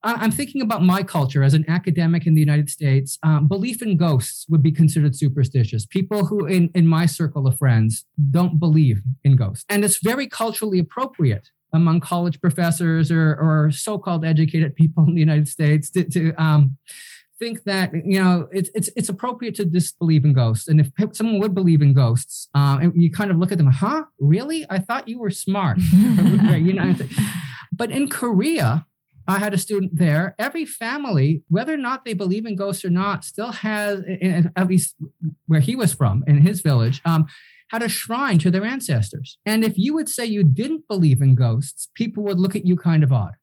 I'm 0.03 0.31
thinking 0.31 0.63
about 0.63 0.83
my 0.83 1.03
culture 1.03 1.43
as 1.43 1.53
an 1.53 1.65
academic 1.69 2.27
in 2.27 2.35
the 2.35 2.41
United 2.41 2.71
States. 2.71 3.19
Um, 3.23 3.47
belief 3.47 3.83
in 3.83 3.97
ghosts 3.97 4.47
would 4.49 4.63
be 4.63 4.73
considered 4.73 5.15
superstitious. 5.15 5.85
People 5.85 6.25
who, 6.25 6.47
in, 6.47 6.71
in 6.75 6.87
my 6.87 7.05
circle 7.07 7.47
of 7.47 7.59
friends, 7.59 8.07
don't 8.31 8.59
believe 8.59 9.03
in 9.25 9.37
ghosts. 9.37 9.67
And 9.69 9.85
it's 9.85 9.99
very 10.03 10.27
culturally 10.27 10.79
appropriate 10.79 11.51
among 11.73 12.01
college 12.01 12.41
professors 12.41 13.11
or, 13.11 13.35
or 13.35 13.71
so 13.71 13.99
called 13.99 14.25
educated 14.25 14.75
people 14.75 15.05
in 15.05 15.15
the 15.15 15.21
United 15.21 15.49
States 15.49 15.91
to, 15.91 16.05
to 16.05 16.33
um, 16.43 16.79
think 17.39 17.65
that 17.65 17.91
you 17.93 18.23
know 18.23 18.49
it's 18.53 18.71
it's 18.75 18.91
it's 18.97 19.09
appropriate 19.09 19.55
to 19.57 19.65
disbelieve 19.65 20.25
in 20.25 20.33
ghosts, 20.33 20.69
and 20.69 20.81
if 20.81 20.91
someone 21.13 21.41
would 21.41 21.55
believe 21.55 21.81
in 21.81 21.95
ghosts, 21.95 22.49
uh, 22.55 22.79
and 22.83 22.93
you 23.03 23.11
kind 23.11 23.31
of 23.31 23.39
look 23.39 23.51
at 23.51 23.59
them, 23.59 23.69
huh? 23.69 24.05
Really? 24.19 24.67
I 24.69 24.79
thought 24.79 25.09
you 25.09 25.19
were 25.19 25.31
smart. 25.31 25.79
you 25.93 26.75
know, 26.75 26.95
but 27.73 27.91
in 27.91 28.09
Korea, 28.09 28.87
I 29.31 29.39
had 29.39 29.55
a 29.55 29.59
student 29.59 29.97
there. 29.97 30.35
Every 30.39 30.65
family, 30.65 31.43
whether 31.49 31.73
or 31.73 31.79
not 31.79 32.05
they 32.05 32.15
believe 32.15 32.47
in 32.47 32.57
ghosts 32.57 32.85
or 32.85 32.91
not, 32.91 33.25
still 33.25 33.53
has, 33.53 34.03
at 34.57 34.67
least 34.67 34.97
where 35.47 35.61
he 35.61 35.77
was 35.77 35.95
from 35.95 36.25
in 36.27 36.39
his 36.39 36.61
village, 36.61 37.01
um, 37.05 37.27
had 37.69 37.83
a 37.83 37.89
shrine 37.89 38.39
to 38.41 38.51
their 38.51 38.65
ancestors. 38.65 39.39
And 39.47 39.65
if 39.65 39.79
you 39.79 39.95
would 39.95 40.09
say 40.09 40.27
you 40.27 40.43
didn't 40.43 40.89
believe 40.89 41.23
in 41.23 41.37
ghosts, 41.37 41.89
people 41.95 42.25
would 42.25 42.41
look 42.41 42.57
at 42.57 42.67
you 42.67 42.77
kind 42.77 43.05
of 43.05 43.13
odd. 43.13 43.35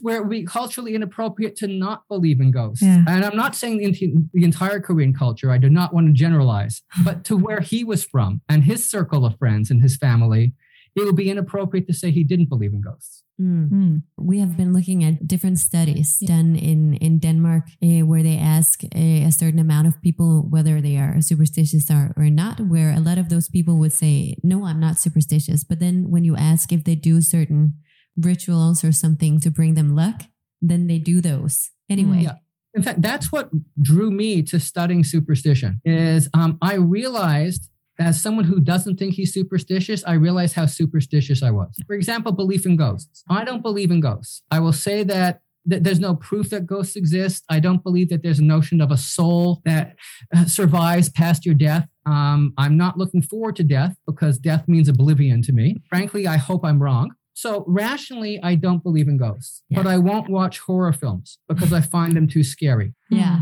Where 0.00 0.16
it 0.16 0.22
would 0.22 0.30
be 0.30 0.44
culturally 0.44 0.94
inappropriate 0.94 1.54
to 1.56 1.68
not 1.68 2.02
believe 2.08 2.40
in 2.40 2.50
ghosts. 2.50 2.82
Yeah. 2.82 3.04
And 3.08 3.24
I'm 3.24 3.36
not 3.36 3.54
saying 3.54 3.78
the, 3.78 4.14
the 4.34 4.44
entire 4.44 4.80
Korean 4.80 5.14
culture, 5.14 5.52
I 5.52 5.58
do 5.58 5.70
not 5.70 5.94
want 5.94 6.08
to 6.08 6.12
generalize, 6.12 6.82
but 7.04 7.24
to 7.26 7.36
where 7.36 7.60
he 7.60 7.84
was 7.84 8.04
from 8.04 8.42
and 8.48 8.64
his 8.64 8.90
circle 8.90 9.24
of 9.24 9.38
friends 9.38 9.70
and 9.70 9.80
his 9.80 9.96
family, 9.96 10.52
it 10.96 11.04
would 11.04 11.16
be 11.16 11.30
inappropriate 11.30 11.86
to 11.86 11.94
say 11.94 12.10
he 12.10 12.24
didn't 12.24 12.48
believe 12.48 12.72
in 12.72 12.80
ghosts. 12.80 13.22
Mm. 13.42 14.02
We 14.18 14.38
have 14.38 14.56
been 14.56 14.72
looking 14.72 15.02
at 15.02 15.26
different 15.26 15.58
studies 15.58 16.18
done 16.24 16.54
in 16.54 16.94
in 16.94 17.18
Denmark 17.18 17.64
uh, 17.82 18.06
where 18.06 18.22
they 18.22 18.38
ask 18.38 18.84
a, 18.94 19.24
a, 19.24 19.32
certain 19.32 19.58
amount 19.58 19.88
of 19.88 20.00
people 20.02 20.46
whether 20.48 20.80
they 20.80 20.96
are 20.96 21.20
superstitious 21.20 21.90
or, 21.90 22.12
or 22.16 22.30
not. 22.30 22.60
Where 22.60 22.92
a 22.92 23.00
lot 23.00 23.18
of 23.18 23.28
those 23.28 23.48
people 23.48 23.78
would 23.78 23.92
say, 23.92 24.36
"No, 24.42 24.64
I'm 24.64 24.80
not 24.80 24.98
superstitious." 24.98 25.64
But 25.64 25.80
then 25.80 26.10
when 26.10 26.24
you 26.24 26.36
ask 26.36 26.72
if 26.72 26.84
they 26.84 26.94
do 26.94 27.20
certain 27.20 27.74
rituals 28.16 28.84
or 28.84 28.92
something 28.92 29.40
to 29.40 29.50
bring 29.50 29.74
them 29.74 29.96
luck, 29.96 30.22
then 30.60 30.86
they 30.86 30.98
do 30.98 31.20
those 31.20 31.70
anyway. 31.90 32.22
Yeah. 32.22 32.36
In 32.74 32.82
fact, 32.82 33.02
that's 33.02 33.30
what 33.32 33.50
drew 33.80 34.10
me 34.10 34.42
to 34.44 34.58
studying 34.60 35.04
superstition. 35.04 35.80
Is 35.84 36.28
um, 36.32 36.58
I 36.62 36.74
realized 36.74 37.68
as 37.98 38.20
someone 38.20 38.44
who 38.44 38.60
doesn't 38.60 38.98
think 38.98 39.14
he's 39.14 39.34
superstitious, 39.34 40.02
I 40.04 40.14
realize 40.14 40.52
how 40.54 40.66
superstitious 40.66 41.42
I 41.42 41.50
was. 41.50 41.74
For 41.86 41.94
example, 41.94 42.32
belief 42.32 42.66
in 42.66 42.76
ghosts. 42.76 43.22
I 43.28 43.44
don't 43.44 43.62
believe 43.62 43.90
in 43.90 44.00
ghosts. 44.00 44.42
I 44.50 44.60
will 44.60 44.72
say 44.72 45.02
that 45.04 45.42
th- 45.68 45.82
there's 45.82 46.00
no 46.00 46.14
proof 46.14 46.50
that 46.50 46.66
ghosts 46.66 46.96
exist. 46.96 47.44
I 47.50 47.60
don't 47.60 47.82
believe 47.82 48.08
that 48.08 48.22
there's 48.22 48.38
a 48.38 48.44
notion 48.44 48.80
of 48.80 48.90
a 48.90 48.96
soul 48.96 49.60
that 49.64 49.96
uh, 50.34 50.46
survives 50.46 51.10
past 51.10 51.44
your 51.44 51.54
death. 51.54 51.86
Um, 52.06 52.54
I'm 52.56 52.76
not 52.76 52.96
looking 52.98 53.22
forward 53.22 53.56
to 53.56 53.64
death 53.64 53.96
because 54.06 54.38
death 54.38 54.66
means 54.66 54.88
oblivion 54.88 55.42
to 55.42 55.52
me. 55.52 55.82
Frankly, 55.88 56.26
I 56.26 56.38
hope 56.38 56.64
I'm 56.64 56.82
wrong. 56.82 57.12
So 57.34 57.64
rationally, 57.66 58.40
I 58.42 58.56
don't 58.56 58.82
believe 58.82 59.08
in 59.08 59.16
ghosts, 59.16 59.62
yeah. 59.68 59.82
but 59.82 59.88
I 59.88 59.96
won't 59.96 60.28
watch 60.28 60.58
horror 60.58 60.92
films 60.92 61.38
because 61.48 61.72
I 61.72 61.80
find 61.80 62.14
them 62.14 62.28
too 62.28 62.42
scary. 62.42 62.94
Yeah 63.10 63.40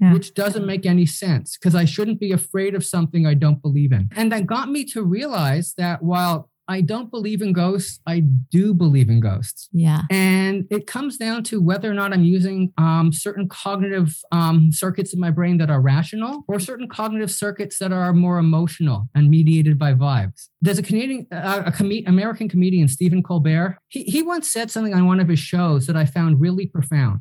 yeah. 0.00 0.12
which 0.12 0.34
doesn't 0.34 0.66
make 0.66 0.86
any 0.86 1.06
sense 1.06 1.56
because 1.56 1.74
I 1.74 1.84
shouldn't 1.84 2.20
be 2.20 2.32
afraid 2.32 2.74
of 2.74 2.84
something 2.84 3.26
I 3.26 3.34
don't 3.34 3.62
believe 3.62 3.92
in. 3.92 4.08
And 4.16 4.32
that 4.32 4.46
got 4.46 4.70
me 4.70 4.84
to 4.86 5.02
realize 5.02 5.74
that 5.78 6.02
while 6.02 6.50
I 6.68 6.80
don't 6.80 7.10
believe 7.10 7.42
in 7.42 7.52
ghosts. 7.52 8.00
I 8.06 8.20
do 8.20 8.74
believe 8.74 9.08
in 9.08 9.20
ghosts. 9.20 9.68
Yeah. 9.72 10.02
And 10.10 10.66
it 10.70 10.86
comes 10.86 11.16
down 11.16 11.44
to 11.44 11.60
whether 11.60 11.90
or 11.90 11.94
not 11.94 12.12
I'm 12.12 12.24
using 12.24 12.72
um, 12.76 13.12
certain 13.12 13.48
cognitive 13.48 14.16
um, 14.32 14.72
circuits 14.72 15.14
in 15.14 15.20
my 15.20 15.30
brain 15.30 15.58
that 15.58 15.70
are 15.70 15.80
rational 15.80 16.44
or 16.48 16.58
certain 16.58 16.88
cognitive 16.88 17.30
circuits 17.30 17.78
that 17.78 17.92
are 17.92 18.12
more 18.12 18.38
emotional 18.38 19.08
and 19.14 19.30
mediated 19.30 19.78
by 19.78 19.94
vibes. 19.94 20.48
There's 20.60 20.78
a 20.78 20.82
Canadian, 20.82 21.26
uh, 21.30 21.64
a 21.66 21.72
com- 21.72 22.02
American 22.06 22.48
comedian, 22.48 22.88
Stephen 22.88 23.22
Colbert. 23.22 23.78
He, 23.88 24.02
he 24.04 24.22
once 24.22 24.50
said 24.50 24.70
something 24.70 24.94
on 24.94 25.06
one 25.06 25.20
of 25.20 25.28
his 25.28 25.38
shows 25.38 25.86
that 25.86 25.96
I 25.96 26.04
found 26.04 26.40
really 26.40 26.66
profound 26.66 27.20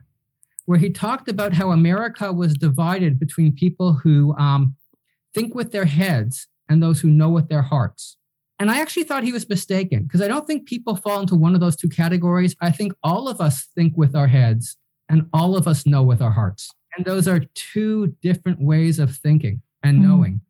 where 0.66 0.80
he 0.80 0.90
talked 0.90 1.30
about 1.30 1.54
how 1.54 1.72
America 1.72 2.34
was 2.34 2.56
divided 2.56 3.20
between 3.20 3.52
people 3.52 3.94
who 3.94 4.36
um, 4.38 4.76
think 5.34 5.54
with 5.54 5.72
their 5.72 5.86
heads 5.86 6.48
and 6.68 6.82
those 6.82 7.02
who 7.02 7.10
know 7.10 7.30
with 7.30 7.50
their 7.50 7.62
hearts. 7.62 8.18
And 8.58 8.72
I 8.72 8.80
actually 8.80 9.04
thought 9.04 9.24
he 9.24 9.34
was 9.34 9.48
mistaken 9.48 10.04
because 10.04 10.22
I 10.22 10.28
don't 10.28 10.48
think 10.48 10.66
people 10.66 10.96
fall 10.96 11.20
into 11.20 11.36
one 11.36 11.54
of 11.54 11.60
those 11.60 11.76
two 11.76 11.90
categories. 11.90 12.56
I 12.62 12.72
think 12.72 12.94
all 13.04 13.28
of 13.28 13.42
us 13.42 13.68
think 13.76 13.94
with 13.98 14.16
our 14.16 14.28
heads 14.28 14.78
and 15.10 15.28
all 15.34 15.56
of 15.56 15.68
us 15.68 15.86
know 15.86 16.04
with 16.04 16.22
our 16.22 16.32
hearts. 16.32 16.72
And 16.96 17.06
those 17.06 17.28
are 17.28 17.42
two 17.54 18.16
different 18.22 18.62
ways 18.62 18.98
of 18.98 19.16
thinking 19.16 19.62
and 19.84 20.00
mm-hmm. 20.00 20.08
knowing. 20.08 20.42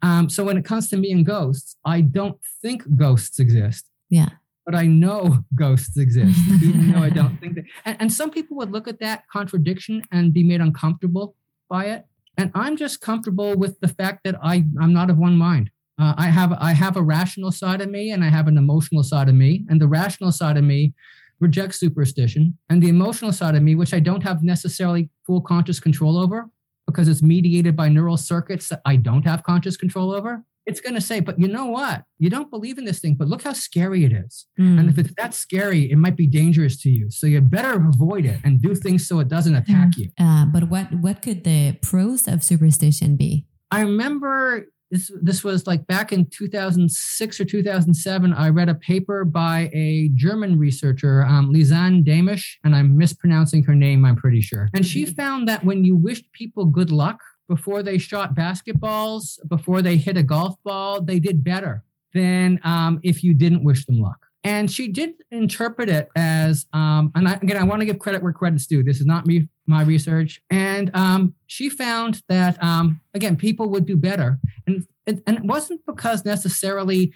Um, 0.00 0.30
so 0.30 0.44
when 0.44 0.56
it 0.56 0.64
comes 0.64 0.88
to 0.90 0.96
me 0.96 1.10
and 1.10 1.26
ghosts, 1.26 1.76
I 1.84 2.02
don't 2.02 2.38
think 2.62 2.84
ghosts 2.96 3.38
exist. 3.40 3.90
Yeah 4.08 4.28
but 4.64 4.74
I 4.74 4.86
know 4.86 5.44
ghosts 5.54 5.96
exist, 5.96 6.38
even 6.62 6.92
though 6.92 7.02
I 7.02 7.10
don't 7.10 7.38
think 7.40 7.56
that. 7.56 7.64
And, 7.84 7.96
and, 8.00 8.12
some 8.12 8.30
people 8.30 8.56
would 8.56 8.70
look 8.70 8.88
at 8.88 9.00
that 9.00 9.24
contradiction 9.32 10.02
and 10.10 10.32
be 10.32 10.42
made 10.42 10.60
uncomfortable 10.60 11.36
by 11.68 11.86
it. 11.86 12.04
And 12.36 12.50
I'm 12.54 12.76
just 12.76 13.00
comfortable 13.00 13.54
with 13.56 13.78
the 13.80 13.88
fact 13.88 14.24
that 14.24 14.36
I, 14.42 14.64
I'm 14.80 14.92
not 14.92 15.10
of 15.10 15.18
one 15.18 15.36
mind. 15.36 15.70
Uh, 16.00 16.14
I 16.16 16.26
have 16.26 16.52
I 16.54 16.72
have 16.72 16.96
a 16.96 17.02
rational 17.02 17.52
side 17.52 17.80
of 17.80 17.88
me 17.88 18.10
and 18.10 18.24
I 18.24 18.28
have 18.28 18.48
an 18.48 18.58
emotional 18.58 19.04
side 19.04 19.28
of 19.28 19.34
me. 19.36 19.64
And 19.68 19.80
the 19.80 19.86
rational 19.86 20.32
side 20.32 20.56
of 20.56 20.64
me 20.64 20.92
rejects 21.38 21.78
superstition. 21.78 22.58
And 22.68 22.82
the 22.82 22.88
emotional 22.88 23.32
side 23.32 23.54
of 23.54 23.62
me, 23.62 23.76
which 23.76 23.94
I 23.94 24.00
don't 24.00 24.22
have 24.22 24.42
necessarily 24.42 25.10
full 25.26 25.40
conscious 25.40 25.78
control 25.78 26.18
over, 26.18 26.48
because 26.86 27.08
it's 27.08 27.22
mediated 27.22 27.76
by 27.76 27.88
neural 27.88 28.16
circuits 28.16 28.68
that 28.68 28.80
I 28.84 28.96
don't 28.96 29.24
have 29.24 29.42
conscious 29.44 29.76
control 29.76 30.12
over, 30.12 30.42
it's 30.66 30.80
going 30.80 30.94
to 30.94 31.00
say, 31.00 31.20
but 31.20 31.38
you 31.38 31.48
know 31.48 31.66
what? 31.66 32.04
You 32.18 32.30
don't 32.30 32.50
believe 32.50 32.78
in 32.78 32.84
this 32.84 33.00
thing, 33.00 33.14
but 33.14 33.28
look 33.28 33.42
how 33.42 33.52
scary 33.52 34.04
it 34.04 34.12
is. 34.12 34.46
Mm. 34.58 34.80
And 34.80 34.90
if 34.90 34.98
it's 34.98 35.12
that 35.16 35.34
scary, 35.34 35.90
it 35.90 35.96
might 35.96 36.16
be 36.16 36.26
dangerous 36.26 36.80
to 36.82 36.90
you. 36.90 37.10
So 37.10 37.26
you 37.26 37.40
better 37.40 37.86
avoid 37.86 38.24
it 38.24 38.40
and 38.44 38.60
do 38.62 38.74
things 38.74 39.06
so 39.06 39.20
it 39.20 39.28
doesn't 39.28 39.54
attack 39.54 39.88
mm. 39.88 39.98
you. 39.98 40.10
Uh, 40.18 40.46
but 40.46 40.68
what 40.68 40.92
what 40.94 41.22
could 41.22 41.44
the 41.44 41.76
pros 41.82 42.26
of 42.26 42.42
superstition 42.42 43.16
be? 43.16 43.46
I 43.70 43.80
remember 43.80 44.66
this 44.90 45.10
this 45.22 45.42
was 45.42 45.66
like 45.66 45.86
back 45.86 46.12
in 46.12 46.26
2006 46.30 47.40
or 47.40 47.44
2007. 47.44 48.32
I 48.32 48.48
read 48.48 48.68
a 48.68 48.74
paper 48.74 49.24
by 49.24 49.70
a 49.72 50.10
German 50.14 50.58
researcher, 50.58 51.24
um, 51.24 51.52
Lisanne 51.52 52.04
Dämmersch, 52.04 52.56
and 52.64 52.74
I'm 52.74 52.96
mispronouncing 52.96 53.64
her 53.64 53.74
name. 53.74 54.04
I'm 54.04 54.16
pretty 54.16 54.40
sure. 54.40 54.70
And 54.74 54.86
she 54.86 55.04
mm-hmm. 55.04 55.14
found 55.14 55.48
that 55.48 55.64
when 55.64 55.84
you 55.84 55.96
wished 55.96 56.32
people 56.32 56.64
good 56.64 56.90
luck 56.90 57.20
before 57.48 57.82
they 57.82 57.98
shot 57.98 58.34
basketballs, 58.34 59.38
before 59.48 59.82
they 59.82 59.96
hit 59.96 60.16
a 60.16 60.22
golf 60.22 60.56
ball, 60.64 61.00
they 61.00 61.18
did 61.18 61.44
better 61.44 61.84
than 62.12 62.60
um, 62.64 63.00
if 63.02 63.24
you 63.24 63.34
didn't 63.34 63.64
wish 63.64 63.84
them 63.86 64.00
luck. 64.00 64.26
And 64.44 64.70
she 64.70 64.88
did 64.88 65.14
interpret 65.30 65.88
it 65.88 66.10
as, 66.16 66.66
um, 66.74 67.10
and 67.14 67.26
I, 67.26 67.34
again, 67.34 67.56
I 67.56 67.64
want 67.64 67.80
to 67.80 67.86
give 67.86 67.98
credit 67.98 68.22
where 68.22 68.32
credit's 68.32 68.66
due. 68.66 68.82
This 68.82 69.00
is 69.00 69.06
not 69.06 69.26
me, 69.26 69.48
my 69.66 69.82
research. 69.82 70.42
And 70.50 70.90
um, 70.94 71.34
she 71.46 71.70
found 71.70 72.22
that, 72.28 72.62
um, 72.62 73.00
again, 73.14 73.36
people 73.36 73.70
would 73.70 73.86
do 73.86 73.96
better. 73.96 74.38
And, 74.66 74.86
and 75.06 75.22
it 75.26 75.44
wasn't 75.44 75.80
because 75.86 76.26
necessarily 76.26 77.12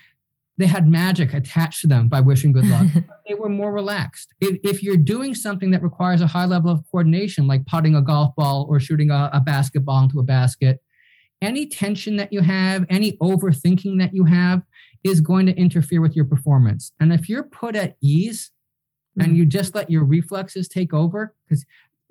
they 0.58 0.66
had 0.66 0.88
magic 0.88 1.32
attached 1.32 1.80
to 1.82 1.86
them 1.86 2.08
by 2.08 2.20
wishing 2.20 2.52
good 2.52 2.66
luck. 2.66 2.88
they 3.28 3.34
were 3.34 3.48
more 3.48 3.72
relaxed. 3.72 4.34
If, 4.40 4.58
if, 4.64 4.82
you're 4.82 4.96
doing 4.96 5.34
something 5.34 5.70
that 5.70 5.82
requires 5.82 6.20
a 6.20 6.26
high 6.26 6.46
level 6.46 6.70
of 6.70 6.82
coordination, 6.90 7.46
like 7.46 7.64
putting 7.66 7.94
a 7.94 8.02
golf 8.02 8.34
ball 8.34 8.66
or 8.68 8.80
shooting 8.80 9.10
a, 9.10 9.30
a 9.32 9.40
basketball 9.40 10.02
into 10.02 10.18
a 10.18 10.24
basket, 10.24 10.80
any 11.40 11.66
tension 11.66 12.16
that 12.16 12.32
you 12.32 12.40
have, 12.40 12.84
any 12.90 13.12
overthinking 13.18 14.00
that 14.00 14.12
you 14.12 14.24
have 14.24 14.62
is 15.04 15.20
going 15.20 15.46
to 15.46 15.56
interfere 15.56 16.00
with 16.00 16.16
your 16.16 16.24
performance. 16.24 16.92
And 16.98 17.12
if 17.12 17.28
you're 17.28 17.44
put 17.44 17.76
at 17.76 17.96
ease 18.02 18.50
mm-hmm. 19.16 19.28
and 19.28 19.38
you 19.38 19.46
just 19.46 19.76
let 19.76 19.88
your 19.88 20.04
reflexes 20.04 20.66
take 20.66 20.92
over, 20.92 21.34
because 21.48 21.64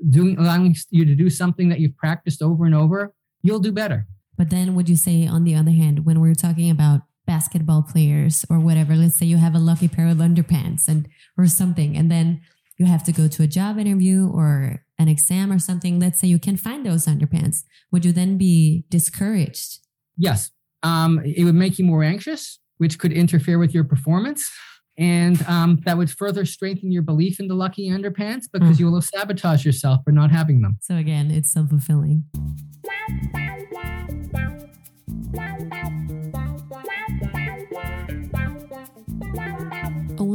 doing 0.09 0.37
allowing 0.37 0.73
you 0.89 1.03
to 1.03 1.15
do 1.15 1.29
something 1.29 1.67
that 1.67 1.81
you've 1.81 1.97
practiced 1.97 2.41
over 2.41 2.65
and 2.65 2.73
over, 2.73 3.13
you'll 3.41 3.59
do 3.59 3.73
better. 3.73 4.07
But 4.37 4.51
then 4.51 4.75
would 4.75 4.87
you 4.87 4.95
say 4.95 5.27
on 5.27 5.43
the 5.43 5.55
other 5.55 5.71
hand, 5.71 6.05
when 6.05 6.21
we're 6.21 6.35
talking 6.35 6.69
about 6.69 7.01
basketball 7.27 7.83
players 7.83 8.43
or 8.49 8.59
whatever. 8.59 8.95
Let's 8.95 9.17
say 9.17 9.27
you 9.27 9.37
have 9.37 9.53
a 9.53 9.59
lucky 9.59 9.87
pair 9.87 10.07
of 10.07 10.17
underpants 10.17 10.87
and 10.87 11.07
or 11.37 11.45
something, 11.45 11.95
and 11.95 12.09
then 12.09 12.41
you 12.77 12.85
have 12.85 13.03
to 13.03 13.11
go 13.11 13.27
to 13.27 13.43
a 13.43 13.47
job 13.47 13.77
interview 13.77 14.27
or 14.27 14.83
an 14.97 15.07
exam 15.07 15.51
or 15.51 15.59
something. 15.59 15.99
Let's 15.99 16.19
say 16.19 16.27
you 16.27 16.39
can 16.39 16.57
find 16.57 16.85
those 16.85 17.05
underpants. 17.05 17.63
Would 17.91 18.05
you 18.05 18.11
then 18.11 18.37
be 18.37 18.85
discouraged? 18.89 19.79
Yes. 20.17 20.51
Um, 20.83 21.21
it 21.23 21.43
would 21.43 21.55
make 21.55 21.77
you 21.77 21.85
more 21.85 22.03
anxious, 22.03 22.59
which 22.77 22.97
could 22.97 23.11
interfere 23.11 23.59
with 23.59 23.73
your 23.73 23.83
performance. 23.83 24.49
And 24.97 25.43
um, 25.47 25.79
that 25.85 25.97
would 25.97 26.09
further 26.09 26.43
strengthen 26.45 26.91
your 26.91 27.03
belief 27.03 27.39
in 27.39 27.47
the 27.47 27.53
lucky 27.53 27.89
underpants 27.89 28.45
because 28.51 28.77
mm. 28.77 28.79
you 28.79 28.91
will 28.91 29.01
sabotage 29.01 29.63
yourself 29.63 30.01
for 30.03 30.11
not 30.11 30.31
having 30.31 30.61
them. 30.61 30.77
So, 30.81 30.95
again, 30.95 31.29
it's 31.29 31.51
self 31.51 31.69
fulfilling. 31.69 32.23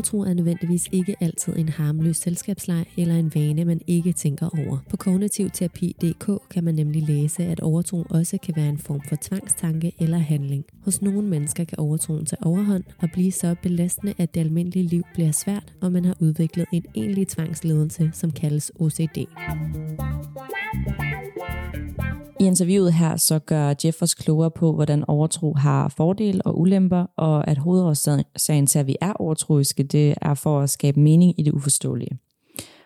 Overtro 0.03 0.21
er 0.21 0.35
nødvendigvis 0.35 0.89
ikke 0.93 1.17
altid 1.21 1.57
en 1.57 1.69
harmløs 1.69 2.17
selskabsleg 2.17 2.87
eller 2.97 3.15
en 3.15 3.33
vane, 3.35 3.65
man 3.65 3.81
ikke 3.87 4.13
tænker 4.13 4.49
over. 4.59 4.79
På 4.91 4.97
kognitivterapi.dk 4.97 6.49
kan 6.51 6.65
man 6.65 6.75
nemlig 6.75 7.03
læse, 7.03 7.45
at 7.45 7.61
overtro 7.61 8.05
også 8.11 8.39
kan 8.43 8.57
være 8.57 8.69
en 8.69 8.79
form 8.79 9.01
for 9.09 9.17
tvangstanke 9.21 9.93
eller 9.99 10.19
handling. 10.19 10.65
Hos 10.85 11.03
nogle 11.03 11.29
mennesker 11.29 11.65
kan 11.65 11.79
overtroen 11.79 12.27
tage 12.27 12.47
overhånd 12.47 12.85
og 13.03 13.09
blive 13.13 13.33
så 13.33 13.55
belastende, 13.63 14.15
at 14.19 14.35
det 14.35 14.41
almindelige 14.41 14.87
liv 14.87 15.03
bliver 15.15 15.33
svært, 15.33 15.75
og 15.81 15.93
man 15.93 16.05
har 16.05 16.17
udviklet 16.21 16.67
en 16.73 16.85
egentlig 16.95 17.29
tvangsledelse, 17.29 18.11
som 18.13 18.31
kaldes 18.31 18.73
OCD. 18.79 19.19
I 22.43 22.47
interviewet 22.47 22.93
her 22.93 23.17
så 23.17 23.39
gør 23.39 23.75
Jeff 23.85 24.03
os 24.03 24.15
klogere 24.15 24.51
på, 24.51 24.73
hvordan 24.73 25.05
overtro 25.09 25.55
har 25.55 25.89
fordele 25.89 26.43
og 26.47 26.61
ulemper, 26.61 27.07
og 27.17 27.49
at 27.49 27.59
hovedårsagen 27.59 28.67
til, 28.67 28.79
at 28.79 28.87
vi 28.87 28.97
er 29.01 29.13
overtroiske, 29.13 29.83
det 29.83 30.15
er 30.23 30.35
for 30.35 30.61
at 30.61 30.71
skabe 30.71 31.01
mening 31.01 31.41
i 31.41 31.43
det 31.43 31.53
uforståelige. 31.53 32.19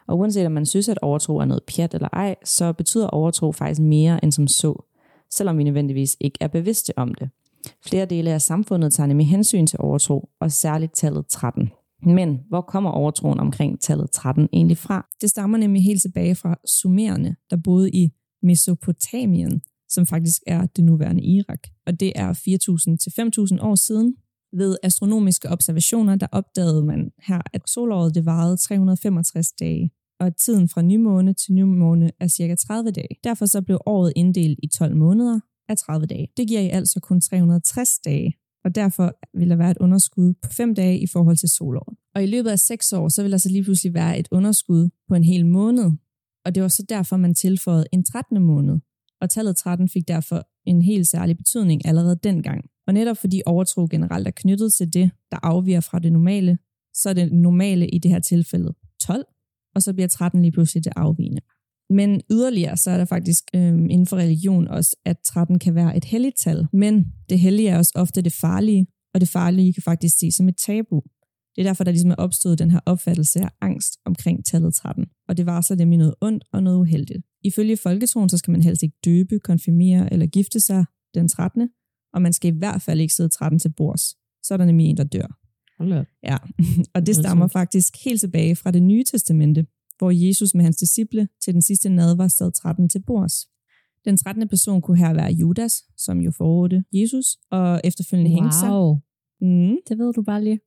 Og 0.06 0.18
uanset 0.18 0.46
om 0.46 0.52
man 0.52 0.66
synes, 0.66 0.88
at 0.88 0.98
overtro 1.02 1.36
er 1.36 1.44
noget 1.44 1.62
pjat 1.62 1.94
eller 1.94 2.08
ej, 2.12 2.34
så 2.44 2.72
betyder 2.72 3.06
overtro 3.06 3.52
faktisk 3.52 3.80
mere 3.80 4.24
end 4.24 4.32
som 4.32 4.46
så, 4.46 4.82
selvom 5.30 5.58
vi 5.58 5.64
nødvendigvis 5.64 6.16
ikke 6.20 6.38
er 6.40 6.48
bevidste 6.48 6.98
om 6.98 7.14
det. 7.14 7.30
Flere 7.86 8.04
dele 8.04 8.32
af 8.32 8.42
samfundet 8.42 8.92
tager 8.92 9.06
nemlig 9.06 9.28
hensyn 9.28 9.66
til 9.66 9.78
overtro, 9.82 10.28
og 10.40 10.52
særligt 10.52 10.94
tallet 10.94 11.26
13. 11.26 11.70
Men 12.02 12.40
hvor 12.48 12.60
kommer 12.60 12.90
overtroen 12.90 13.40
omkring 13.40 13.80
tallet 13.80 14.10
13 14.10 14.48
egentlig 14.52 14.78
fra? 14.78 15.06
Det 15.20 15.30
stammer 15.30 15.58
nemlig 15.58 15.84
helt 15.84 16.02
tilbage 16.02 16.34
fra 16.34 16.58
sumererne, 16.82 17.36
der 17.50 17.56
boede 17.64 17.90
i 17.90 18.10
Mesopotamien, 18.42 19.62
som 19.88 20.06
faktisk 20.06 20.42
er 20.46 20.66
det 20.66 20.84
nuværende 20.84 21.22
Irak. 21.22 21.62
Og 21.86 22.00
det 22.00 22.12
er 22.16 22.32
4.000 22.32 22.96
til 22.96 23.10
5.000 23.56 23.62
år 23.62 23.74
siden. 23.74 24.16
Ved 24.52 24.76
astronomiske 24.82 25.48
observationer, 25.48 26.16
der 26.16 26.26
opdagede 26.32 26.84
man 26.84 27.10
her, 27.26 27.40
at 27.52 27.62
solåret 27.70 28.14
det 28.14 28.26
varede 28.26 28.56
365 28.56 29.52
dage, 29.52 29.90
og 30.20 30.26
at 30.26 30.36
tiden 30.36 30.68
fra 30.68 30.82
nymåne 30.82 31.32
til 31.32 31.54
nymåne 31.54 32.10
er 32.20 32.28
cirka 32.28 32.54
30 32.54 32.90
dage. 32.90 33.08
Derfor 33.24 33.46
så 33.46 33.62
blev 33.62 33.78
året 33.86 34.12
inddelt 34.16 34.58
i 34.62 34.66
12 34.66 34.96
måneder 34.96 35.40
af 35.68 35.76
30 35.76 36.06
dage. 36.06 36.28
Det 36.36 36.48
giver 36.48 36.60
i 36.60 36.68
altså 36.68 37.00
kun 37.00 37.20
360 37.20 37.98
dage, 38.04 38.34
og 38.64 38.74
derfor 38.74 39.38
vil 39.38 39.50
der 39.50 39.56
være 39.56 39.70
et 39.70 39.78
underskud 39.80 40.34
på 40.42 40.50
5 40.52 40.74
dage 40.74 40.98
i 41.00 41.06
forhold 41.06 41.36
til 41.36 41.48
solåret. 41.48 41.96
Og 42.14 42.22
i 42.22 42.26
løbet 42.26 42.50
af 42.50 42.58
6 42.58 42.92
år, 42.92 43.08
så 43.08 43.22
vil 43.22 43.32
der 43.32 43.38
så 43.38 43.48
lige 43.48 43.64
pludselig 43.64 43.94
være 43.94 44.18
et 44.18 44.28
underskud 44.30 44.88
på 45.08 45.14
en 45.14 45.24
hel 45.24 45.46
måned, 45.46 45.90
og 46.46 46.54
det 46.54 46.62
var 46.62 46.68
så 46.68 46.84
derfor, 46.88 47.16
man 47.16 47.34
tilføjede 47.34 47.86
en 47.92 48.04
13. 48.04 48.42
måned, 48.42 48.78
og 49.20 49.30
tallet 49.30 49.56
13 49.56 49.88
fik 49.88 50.08
derfor 50.08 50.42
en 50.66 50.82
helt 50.82 51.08
særlig 51.08 51.36
betydning 51.36 51.86
allerede 51.86 52.18
dengang. 52.22 52.64
Og 52.86 52.94
netop 52.94 53.16
fordi 53.16 53.42
overtro 53.46 53.86
generelt 53.90 54.28
er 54.28 54.32
knyttet 54.36 54.74
til 54.74 54.92
det, 54.92 55.10
der 55.30 55.38
afviger 55.42 55.80
fra 55.80 55.98
det 55.98 56.12
normale, 56.12 56.58
så 56.94 57.08
er 57.08 57.12
det 57.12 57.32
normale 57.32 57.88
i 57.88 57.98
det 57.98 58.10
her 58.10 58.18
tilfælde 58.18 58.74
12, 59.00 59.24
og 59.74 59.82
så 59.82 59.92
bliver 59.92 60.08
13 60.08 60.42
lige 60.42 60.52
pludselig 60.52 60.84
det 60.84 60.92
afvigende. 60.96 61.40
Men 61.90 62.20
yderligere 62.30 62.76
så 62.76 62.90
er 62.90 62.96
der 62.96 63.04
faktisk 63.04 63.44
øhm, 63.54 63.90
inden 63.90 64.06
for 64.06 64.16
religion 64.16 64.68
også, 64.68 64.96
at 65.04 65.16
13 65.24 65.58
kan 65.58 65.74
være 65.74 65.96
et 65.96 66.04
helligt 66.04 66.36
tal, 66.44 66.66
men 66.72 67.12
det 67.28 67.38
hellige 67.38 67.68
er 67.68 67.78
også 67.78 67.92
ofte 67.94 68.22
det 68.22 68.32
farlige, 68.32 68.86
og 69.14 69.20
det 69.20 69.28
farlige 69.28 69.72
kan 69.72 69.82
faktisk 69.82 70.18
ses 70.18 70.34
som 70.34 70.48
et 70.48 70.56
tabu. 70.56 71.02
Det 71.56 71.62
er 71.62 71.68
derfor, 71.68 71.84
der 71.84 71.90
ligesom 71.90 72.10
er 72.10 72.14
opstået 72.14 72.58
den 72.58 72.70
her 72.70 72.80
opfattelse 72.86 73.40
af 73.40 73.50
angst 73.60 73.98
omkring 74.04 74.44
tallet 74.44 74.74
13, 74.74 75.04
og 75.28 75.36
det 75.36 75.46
var 75.46 75.60
så 75.60 75.74
nemlig 75.74 75.98
noget 75.98 76.14
ondt 76.20 76.44
og 76.52 76.62
noget 76.62 76.78
uheldigt. 76.78 77.22
Ifølge 77.44 77.76
folketroen, 77.76 78.28
så 78.28 78.38
skal 78.38 78.52
man 78.52 78.62
helst 78.62 78.82
ikke 78.82 78.96
døbe, 79.04 79.38
konfirmere 79.38 80.12
eller 80.12 80.26
gifte 80.26 80.60
sig 80.60 80.84
den 81.14 81.28
13., 81.28 81.68
og 82.12 82.22
man 82.22 82.32
skal 82.32 82.54
i 82.54 82.58
hvert 82.58 82.82
fald 82.82 83.00
ikke 83.00 83.14
sidde 83.14 83.28
13 83.28 83.58
til 83.58 83.72
bords. 83.72 84.02
Så 84.42 84.54
er 84.54 84.58
der 84.58 84.64
nemlig 84.64 84.86
en, 84.86 84.96
der 84.96 85.04
dør. 85.04 85.38
Ja, 86.22 86.36
og 86.94 87.06
det 87.06 87.16
stammer 87.16 87.48
faktisk 87.48 88.04
helt 88.04 88.20
tilbage 88.20 88.56
fra 88.56 88.70
det 88.70 88.82
nye 88.82 89.04
testamente, 89.04 89.66
hvor 89.98 90.10
Jesus 90.10 90.54
med 90.54 90.64
hans 90.64 90.76
disciple 90.76 91.28
til 91.44 91.54
den 91.54 91.62
sidste 91.62 91.88
nadver 91.88 92.28
sad 92.28 92.52
13 92.52 92.88
til 92.88 93.02
bords. 93.06 93.48
Den 94.04 94.16
13. 94.16 94.48
person 94.48 94.82
kunne 94.82 94.98
her 94.98 95.14
være 95.14 95.32
Judas, 95.32 95.84
som 95.96 96.20
jo 96.20 96.30
forrådte 96.30 96.84
Jesus, 96.92 97.26
og 97.50 97.80
efterfølgende 97.84 98.30
wow. 98.30 98.40
hængte 98.40 98.56
sig. 98.56 98.70
Mm. 99.40 99.76
Det 99.88 99.98
ved 99.98 100.12
du 100.12 100.22
bare 100.22 100.44
lige. 100.44 100.60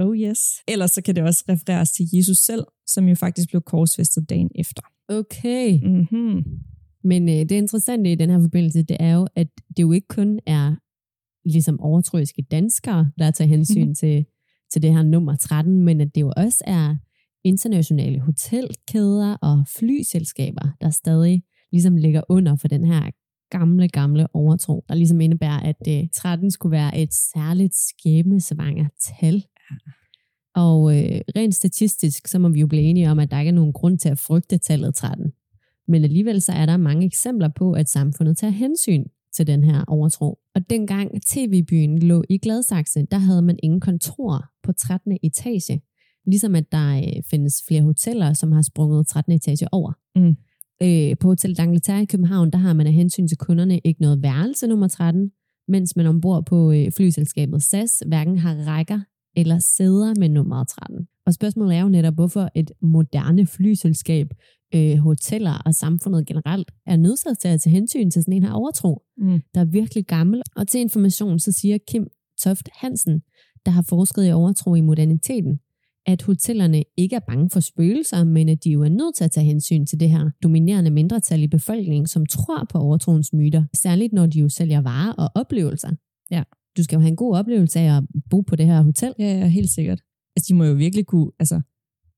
Oh 0.00 0.16
yes. 0.16 0.38
Ellers 0.68 0.90
så 0.90 1.02
kan 1.02 1.16
det 1.16 1.24
også 1.24 1.44
refereres 1.48 1.90
til 1.90 2.06
Jesus 2.12 2.38
selv, 2.38 2.64
som 2.86 3.08
jo 3.08 3.14
faktisk 3.14 3.48
blev 3.48 3.62
korsfæstet 3.62 4.30
dagen 4.30 4.50
efter. 4.54 4.82
Okay. 5.08 5.80
Mm-hmm. 5.82 6.44
Men 7.04 7.28
øh, 7.28 7.34
det 7.34 7.52
interessante 7.52 8.12
i 8.12 8.14
den 8.14 8.30
her 8.30 8.40
forbindelse, 8.40 8.82
det 8.82 8.96
er 9.00 9.14
jo, 9.14 9.26
at 9.36 9.48
det 9.76 9.82
jo 9.82 9.92
ikke 9.92 10.08
kun 10.08 10.40
er 10.46 10.74
ligesom 11.44 11.80
overtroiske 11.80 12.42
danskere, 12.50 13.10
der 13.18 13.30
tager 13.30 13.48
hensyn 13.48 13.80
mm-hmm. 13.80 13.94
til, 14.02 14.24
til 14.72 14.82
det 14.82 14.92
her 14.92 15.02
nummer 15.02 15.36
13, 15.36 15.80
men 15.84 16.00
at 16.00 16.14
det 16.14 16.20
jo 16.20 16.32
også 16.36 16.64
er 16.66 16.96
internationale 17.44 18.20
hotelkæder 18.20 19.36
og 19.42 19.64
flyselskaber, 19.78 20.68
der 20.80 20.90
stadig 20.90 21.42
ligesom 21.72 21.96
ligger 21.96 22.22
under 22.28 22.56
for 22.56 22.68
den 22.68 22.84
her 22.84 23.10
gamle, 23.50 23.88
gamle 23.88 24.26
overtro, 24.34 24.84
der 24.88 24.94
ligesom 24.94 25.20
indebærer, 25.20 25.60
at 25.60 25.76
øh, 25.88 26.08
13 26.14 26.50
skulle 26.50 26.72
være 26.72 26.98
et 26.98 27.14
særligt 27.14 27.74
skæbnesvanger 27.74 28.86
tal. 29.00 29.44
Og 30.54 30.98
øh, 30.98 31.20
rent 31.36 31.54
statistisk, 31.54 32.28
så 32.28 32.38
må 32.38 32.48
vi 32.48 32.60
jo 32.60 32.66
blive 32.66 32.82
enige 32.82 33.10
om, 33.10 33.18
at 33.18 33.30
der 33.30 33.38
ikke 33.38 33.48
er 33.48 33.54
nogen 33.54 33.72
grund 33.72 33.98
til 33.98 34.08
at 34.08 34.18
frygte 34.18 34.58
tallet 34.58 34.94
13. 34.94 35.32
Men 35.88 36.04
alligevel 36.04 36.40
så 36.40 36.52
er 36.52 36.66
der 36.66 36.76
mange 36.76 37.06
eksempler 37.06 37.48
på, 37.48 37.72
at 37.72 37.88
samfundet 37.88 38.38
tager 38.38 38.50
hensyn 38.50 39.04
til 39.34 39.46
den 39.46 39.64
her 39.64 39.84
overtro. 39.88 40.38
Og 40.54 40.70
dengang 40.70 41.22
TV-byen 41.26 41.98
lå 41.98 42.24
i 42.28 42.38
Gladsaxe, 42.38 43.06
der 43.10 43.18
havde 43.18 43.42
man 43.42 43.58
ingen 43.62 43.80
kontor 43.80 44.44
på 44.62 44.72
13. 44.72 45.18
etage. 45.22 45.82
Ligesom 46.26 46.54
at 46.54 46.72
der 46.72 46.96
øh, 46.96 47.22
findes 47.30 47.62
flere 47.68 47.82
hoteller, 47.82 48.32
som 48.32 48.52
har 48.52 48.62
sprunget 48.62 49.06
13. 49.06 49.32
etage 49.32 49.68
over. 49.72 49.92
Mm. 50.16 50.36
Øh, 50.82 51.16
på 51.20 51.28
Hotel 51.28 51.56
D'Angleterre 51.60 52.02
i 52.02 52.04
København, 52.04 52.50
der 52.50 52.58
har 52.58 52.72
man 52.72 52.86
af 52.86 52.92
hensyn 52.92 53.28
til 53.28 53.38
kunderne 53.38 53.80
ikke 53.84 54.00
noget 54.00 54.22
værelse 54.22 54.66
nummer 54.66 54.88
13, 54.88 55.30
mens 55.68 55.96
man 55.96 56.06
ombord 56.06 56.46
på 56.46 56.72
øh, 56.72 56.92
flyselskabet 56.92 57.62
SAS 57.62 58.02
hverken 58.06 58.38
har 58.38 58.54
rækker 58.54 59.00
eller 59.36 59.58
sæder 59.58 60.14
med 60.20 60.28
nummer 60.28 60.64
13. 60.64 61.08
Og 61.26 61.34
spørgsmålet 61.34 61.76
er 61.76 61.80
jo 61.82 61.88
netop, 61.88 62.14
hvorfor 62.14 62.48
et 62.54 62.70
moderne 62.82 63.46
flyselskab, 63.46 64.26
øh, 64.74 64.96
hoteller 64.96 65.62
og 65.66 65.74
samfundet 65.74 66.26
generelt 66.26 66.70
er 66.86 66.96
nødsaget 66.96 67.38
til 67.38 67.48
at 67.48 67.60
tage 67.60 67.74
hensyn 67.74 68.10
til 68.10 68.22
sådan 68.22 68.34
en 68.34 68.42
her 68.44 68.52
overtro, 68.52 69.02
Mm. 69.16 69.40
der 69.54 69.60
er 69.60 69.64
virkelig 69.64 70.06
gammel. 70.06 70.42
Og 70.56 70.68
til 70.68 70.80
information, 70.80 71.38
så 71.38 71.52
siger 71.52 71.78
Kim 71.88 72.06
Toft 72.42 72.68
Hansen, 72.80 73.22
der 73.66 73.70
har 73.72 73.82
forsket 73.88 74.28
i 74.28 74.32
overtro 74.32 74.74
i 74.74 74.80
moderniteten, 74.80 75.60
at 76.06 76.22
hotellerne 76.22 76.82
ikke 76.96 77.16
er 77.16 77.20
bange 77.28 77.50
for 77.50 77.60
spøgelser, 77.60 78.24
men 78.24 78.48
at 78.48 78.64
de 78.64 78.70
jo 78.70 78.82
er 78.82 78.88
nødt 78.88 79.14
til 79.14 79.24
at 79.24 79.30
tage 79.30 79.44
hensyn 79.46 79.86
til 79.86 80.00
det 80.00 80.10
her 80.10 80.30
dominerende 80.42 80.90
mindretal 80.90 81.42
i 81.42 81.48
befolkningen, 81.48 82.06
som 82.06 82.26
tror 82.26 82.66
på 82.72 82.78
overtroens 82.78 83.32
myter, 83.32 83.64
særligt 83.74 84.12
når 84.12 84.26
de 84.26 84.38
jo 84.40 84.48
sælger 84.48 84.80
varer 84.80 85.12
og 85.12 85.30
oplevelser. 85.34 85.90
Ja. 86.30 86.42
Du 86.80 86.84
skal 86.84 86.96
jo 86.96 87.00
have 87.00 87.10
en 87.10 87.16
god 87.16 87.36
oplevelse 87.36 87.80
af 87.80 87.96
at 87.96 88.02
bo 88.30 88.40
på 88.40 88.56
det 88.56 88.66
her 88.66 88.82
hotel. 88.82 89.14
Ja, 89.18 89.38
ja, 89.38 89.46
helt 89.46 89.70
sikkert. 89.70 90.00
Altså, 90.36 90.46
de 90.48 90.54
må 90.54 90.64
jo 90.64 90.74
virkelig 90.74 91.06
kunne 91.06 91.30
altså, 91.38 91.60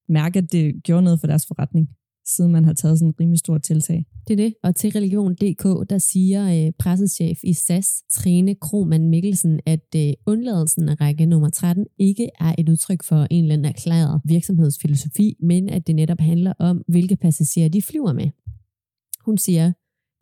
mærke, 0.09 0.39
at 0.39 0.53
det 0.53 0.83
gjorde 0.85 1.03
noget 1.03 1.21
for 1.21 1.27
deres 1.27 1.47
forretning, 1.47 1.89
siden 2.27 2.53
man 2.53 2.65
har 2.65 2.73
taget 2.73 2.99
sådan 2.99 3.09
en 3.09 3.15
rimelig 3.21 3.39
stor 3.39 3.59
tiltag. 3.59 4.07
Det 4.29 4.33
er 4.33 4.45
det. 4.45 4.55
Og 4.63 4.77
til 4.77 4.91
religion.dk, 4.91 5.91
der 5.91 5.99
siger 5.99 6.67
øh, 6.67 6.73
presseschef 6.79 7.39
i 7.45 7.53
SAS, 7.53 8.03
Trine 8.13 8.55
Krohmann 8.55 9.09
Mikkelsen, 9.09 9.61
at 9.67 9.87
øh, 9.97 10.13
undladelsen 10.27 10.89
af 10.89 11.01
række 11.01 11.27
nummer 11.27 11.51
13 11.51 11.87
ikke 11.99 12.29
er 12.41 12.55
et 12.59 12.69
udtryk 12.69 13.05
for 13.05 13.27
en 13.31 13.45
eller 13.45 13.55
anden 13.55 13.65
erklæret 13.65 14.21
virksomhedsfilosofi, 14.25 15.37
men 15.41 15.69
at 15.69 15.87
det 15.87 15.95
netop 15.95 16.21
handler 16.21 16.53
om, 16.59 16.85
hvilke 16.89 17.17
passagerer 17.17 17.69
de 17.69 17.83
flyver 17.83 18.13
med. 18.13 18.31
Hun 19.25 19.39
siger, 19.39 19.73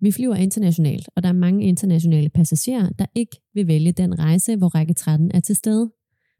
vi 0.00 0.12
flyver 0.12 0.34
internationalt, 0.34 1.08
og 1.16 1.22
der 1.22 1.28
er 1.28 1.32
mange 1.32 1.64
internationale 1.64 2.28
passagerer, 2.28 2.90
der 2.98 3.06
ikke 3.14 3.36
vil 3.54 3.66
vælge 3.66 3.92
den 3.92 4.18
rejse, 4.18 4.56
hvor 4.56 4.68
række 4.68 4.94
13 4.94 5.30
er 5.34 5.40
til 5.40 5.56
stede. 5.56 5.90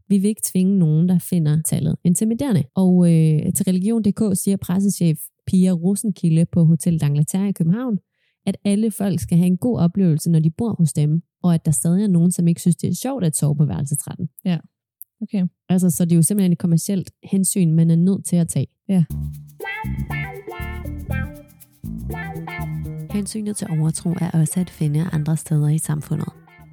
Vi 0.09 0.19
vil 0.19 0.29
ikke 0.29 0.43
tvinge 0.45 0.79
nogen, 0.79 1.09
der 1.09 1.19
finder 1.19 1.63
tallet 1.63 1.97
intimiderende. 2.05 2.65
Og 2.75 3.07
øh, 3.07 3.53
til 3.53 3.65
religion.dk 3.65 4.39
siger 4.43 4.57
pressechef 4.57 5.19
Pia 5.47 5.71
Rosenkilde 5.71 6.47
på 6.53 6.65
Hotel 6.65 7.01
D'Angleterre 7.05 7.49
i 7.49 7.53
København, 7.53 7.99
at 8.47 8.57
alle 8.65 8.91
folk 8.91 9.21
skal 9.21 9.39
have 9.39 9.47
en 9.47 9.57
god 9.57 9.79
oplevelse, 9.79 10.31
når 10.31 10.41
de 10.41 10.51
bor 10.51 10.75
hos 10.79 10.93
dem, 10.93 11.23
og 11.43 11.55
at 11.55 11.65
der 11.65 11.71
stadig 11.71 12.05
er 12.05 12.09
nogen, 12.09 12.31
som 12.33 12.49
ikke 12.49 12.61
synes, 12.61 12.77
det 12.77 12.91
er 12.91 12.95
sjovt 12.95 13.25
at 13.25 13.37
sove 13.37 13.57
på 13.57 13.65
værelse 13.65 13.97
13. 13.97 14.29
Okay. 15.23 15.47
Altså, 15.69 15.91
så 15.91 16.05
det 16.05 16.13
er 16.13 16.17
jo 16.17 16.23
simpelthen 16.23 16.53
et 16.53 16.59
kommercielt 16.59 17.11
hensyn, 17.25 17.73
man 17.73 17.91
er 17.91 17.97
nødt 17.97 18.25
til 18.25 18.37
at 18.37 18.49
tage. 18.49 18.67
Ja. 18.89 19.05
Hensynet 23.13 23.57
til 23.57 23.67
overtro 23.71 24.11
er 24.11 24.31
også 24.31 24.61
at 24.61 24.71
finde 24.71 25.05
andre 25.13 25.37
steder 25.37 25.69
i 25.69 25.79
samfundet. 25.79 26.29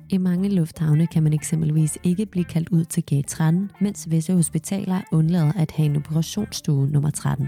I 0.09 0.17
mange 0.17 0.49
lufthavne 0.49 1.07
kan 1.07 1.23
man 1.23 1.33
eksempelvis 1.33 1.97
ikke 2.03 2.25
blive 2.25 2.45
kaldt 2.45 2.69
ud 2.69 2.85
til 2.85 3.05
gate 3.05 3.27
13, 3.27 3.71
mens 3.81 4.11
visse 4.11 4.33
hospitaler 4.33 5.01
undlader 5.11 5.51
at 5.53 5.71
have 5.71 5.85
en 5.85 5.95
operationsstue 5.95 6.87
nummer 6.87 7.09
13. 7.09 7.47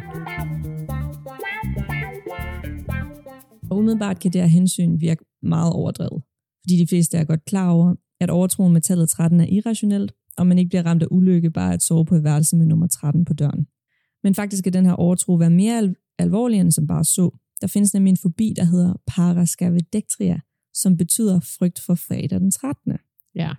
Og 3.71 3.77
umiddelbart 3.77 4.19
kan 4.19 4.33
det 4.33 4.41
her 4.41 4.47
hensyn 4.47 4.99
virke 4.99 5.25
meget 5.43 5.73
overdrevet, 5.73 6.23
fordi 6.63 6.81
de 6.81 6.87
fleste 6.87 7.17
er 7.17 7.23
godt 7.23 7.45
klar 7.45 7.69
over, 7.69 7.95
at 8.19 8.29
overtroen 8.29 8.73
med 8.73 8.81
tallet 8.81 9.09
13 9.09 9.39
er 9.39 9.45
irrationelt, 9.45 10.11
og 10.37 10.47
man 10.47 10.57
ikke 10.57 10.69
bliver 10.69 10.85
ramt 10.85 11.03
af 11.03 11.07
ulykke 11.11 11.51
bare 11.51 11.73
at 11.73 11.83
sove 11.83 12.05
på 12.05 12.15
et 12.15 12.23
værelse 12.23 12.55
med 12.55 12.65
nummer 12.65 12.87
13 12.87 13.25
på 13.25 13.33
døren. 13.33 13.67
Men 14.23 14.35
faktisk 14.35 14.63
kan 14.63 14.73
den 14.73 14.85
her 14.85 14.93
overtro 14.93 15.33
være 15.33 15.49
mere 15.49 15.93
alvorlig 16.19 16.59
end 16.59 16.71
som 16.71 16.87
bare 16.87 17.03
så. 17.03 17.29
Der 17.61 17.67
findes 17.67 17.93
nemlig 17.93 18.11
en 18.11 18.17
fobi, 18.17 18.53
der 18.55 18.63
hedder 18.63 18.93
parascavedectria, 19.07 20.39
som 20.73 20.97
betyder 20.97 21.39
frygt 21.39 21.79
for 21.85 21.95
fredag 21.95 22.39
den 22.39 22.51
13. 22.51 22.93
Ja. 23.35 23.51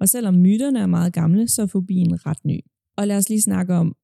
Og 0.00 0.08
selvom 0.08 0.34
myterne 0.34 0.78
er 0.80 0.86
meget 0.86 1.12
gamle, 1.12 1.48
så 1.48 1.62
er 1.62 1.66
fobien 1.66 2.26
ret 2.26 2.44
ny. 2.44 2.60
Og 2.96 3.06
lad 3.06 3.16
os 3.16 3.28
lige 3.28 3.40
snakke 3.42 3.74
om 3.74 3.96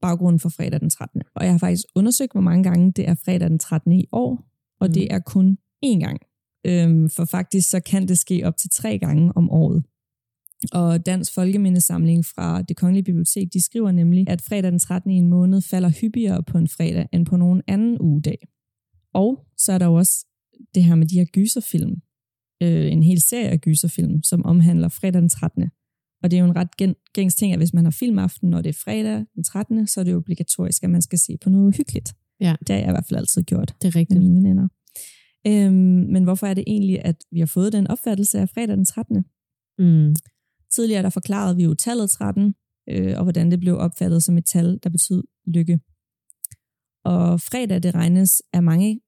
baggrunden 0.00 0.40
for 0.40 0.48
fredag 0.48 0.80
den 0.80 0.90
13. 0.90 1.22
Og 1.34 1.44
jeg 1.44 1.52
har 1.52 1.58
faktisk 1.58 1.84
undersøgt, 1.94 2.32
hvor 2.32 2.40
mange 2.40 2.64
gange 2.64 2.92
det 2.92 3.08
er 3.08 3.14
fredag 3.24 3.50
den 3.50 3.58
13. 3.58 3.92
i 3.92 4.04
år, 4.12 4.44
og 4.80 4.86
Mm. 4.88 4.92
det 4.92 5.12
er 5.12 5.18
kun 5.18 5.58
én 5.84 5.98
gang. 6.00 6.18
Øhm, 6.66 7.10
for 7.10 7.24
faktisk 7.24 7.70
så 7.70 7.80
kan 7.80 8.08
det 8.08 8.18
ske 8.18 8.42
op 8.44 8.56
til 8.56 8.70
tre 8.70 8.98
gange 8.98 9.32
om 9.36 9.50
året. 9.50 9.84
Og 10.72 11.06
Dansk 11.06 11.34
Folkemindesamling 11.34 12.24
fra 12.24 12.62
det 12.62 12.76
Kongelige 12.76 13.04
Bibliotek, 13.04 13.52
de 13.52 13.62
skriver 13.64 13.92
nemlig, 13.92 14.28
at 14.28 14.42
fredag 14.42 14.70
den 14.70 14.78
13. 14.78 15.10
i 15.10 15.16
en 15.16 15.28
måned 15.28 15.62
falder 15.62 15.88
hyppigere 16.00 16.42
på 16.42 16.58
en 16.58 16.68
fredag 16.68 17.08
end 17.12 17.26
på 17.26 17.36
nogen 17.36 17.62
anden 17.66 17.96
ugedag. 18.00 18.38
Og 19.22 19.46
så 19.56 19.72
er 19.72 19.78
der 19.78 19.86
jo 19.86 19.94
også 19.94 20.26
det 20.74 20.84
her 20.84 20.94
med 20.94 21.06
de 21.06 21.18
her 21.18 21.24
gyserfilm. 21.24 21.94
Øh, 22.62 22.92
en 22.92 23.02
hel 23.02 23.20
serie 23.20 23.48
af 23.48 23.60
gyserfilm, 23.60 24.22
som 24.22 24.44
omhandler 24.44 24.88
fredag 24.88 25.20
den 25.22 25.28
13. 25.28 25.70
Og 26.22 26.30
det 26.30 26.36
er 26.36 26.40
jo 26.40 26.50
en 26.50 26.56
ret 26.56 26.76
gængs 27.14 27.34
ting, 27.34 27.52
at 27.52 27.58
hvis 27.58 27.74
man 27.74 27.84
har 27.84 27.90
filmaften, 27.90 28.50
når 28.50 28.60
det 28.62 28.68
er 28.68 28.78
fredag 28.84 29.24
den 29.34 29.44
13., 29.44 29.86
så 29.86 30.00
er 30.00 30.04
det 30.04 30.12
jo 30.12 30.16
obligatorisk, 30.16 30.84
at 30.84 30.90
man 30.90 31.02
skal 31.02 31.18
se 31.18 31.36
på 31.42 31.50
noget 31.50 31.66
uhyggeligt. 31.66 32.14
Ja. 32.40 32.56
Det 32.60 32.68
har 32.68 32.76
jeg 32.76 32.88
i 32.88 32.90
hvert 32.90 33.06
fald 33.08 33.18
altid 33.18 33.42
gjort 33.42 33.68
Det 33.82 33.88
er 33.88 33.88
med 33.88 33.96
rigtigt. 34.00 34.20
mine 34.20 34.36
veninder. 34.36 34.68
Øhm, 35.46 36.12
men 36.12 36.24
hvorfor 36.24 36.46
er 36.46 36.54
det 36.54 36.64
egentlig, 36.66 37.04
at 37.04 37.16
vi 37.32 37.38
har 37.38 37.46
fået 37.46 37.72
den 37.72 37.86
opfattelse 37.86 38.38
af 38.38 38.48
fredag 38.48 38.76
den 38.76 38.84
13.? 38.84 39.24
Mm. 39.78 40.14
Tidligere 40.74 41.02
der 41.02 41.10
forklarede 41.10 41.56
vi 41.56 41.64
jo 41.64 41.74
tallet 41.74 42.10
13, 42.10 42.54
øh, 42.90 43.18
og 43.18 43.22
hvordan 43.22 43.50
det 43.50 43.60
blev 43.60 43.76
opfattet 43.78 44.22
som 44.22 44.38
et 44.38 44.44
tal, 44.44 44.78
der 44.82 44.90
betød 44.90 45.22
lykke. 45.46 45.78
Og 47.04 47.40
fredag 47.40 47.82
det 47.82 47.94
regnes 47.94 48.42
af 48.52 48.62
mange 48.62 49.00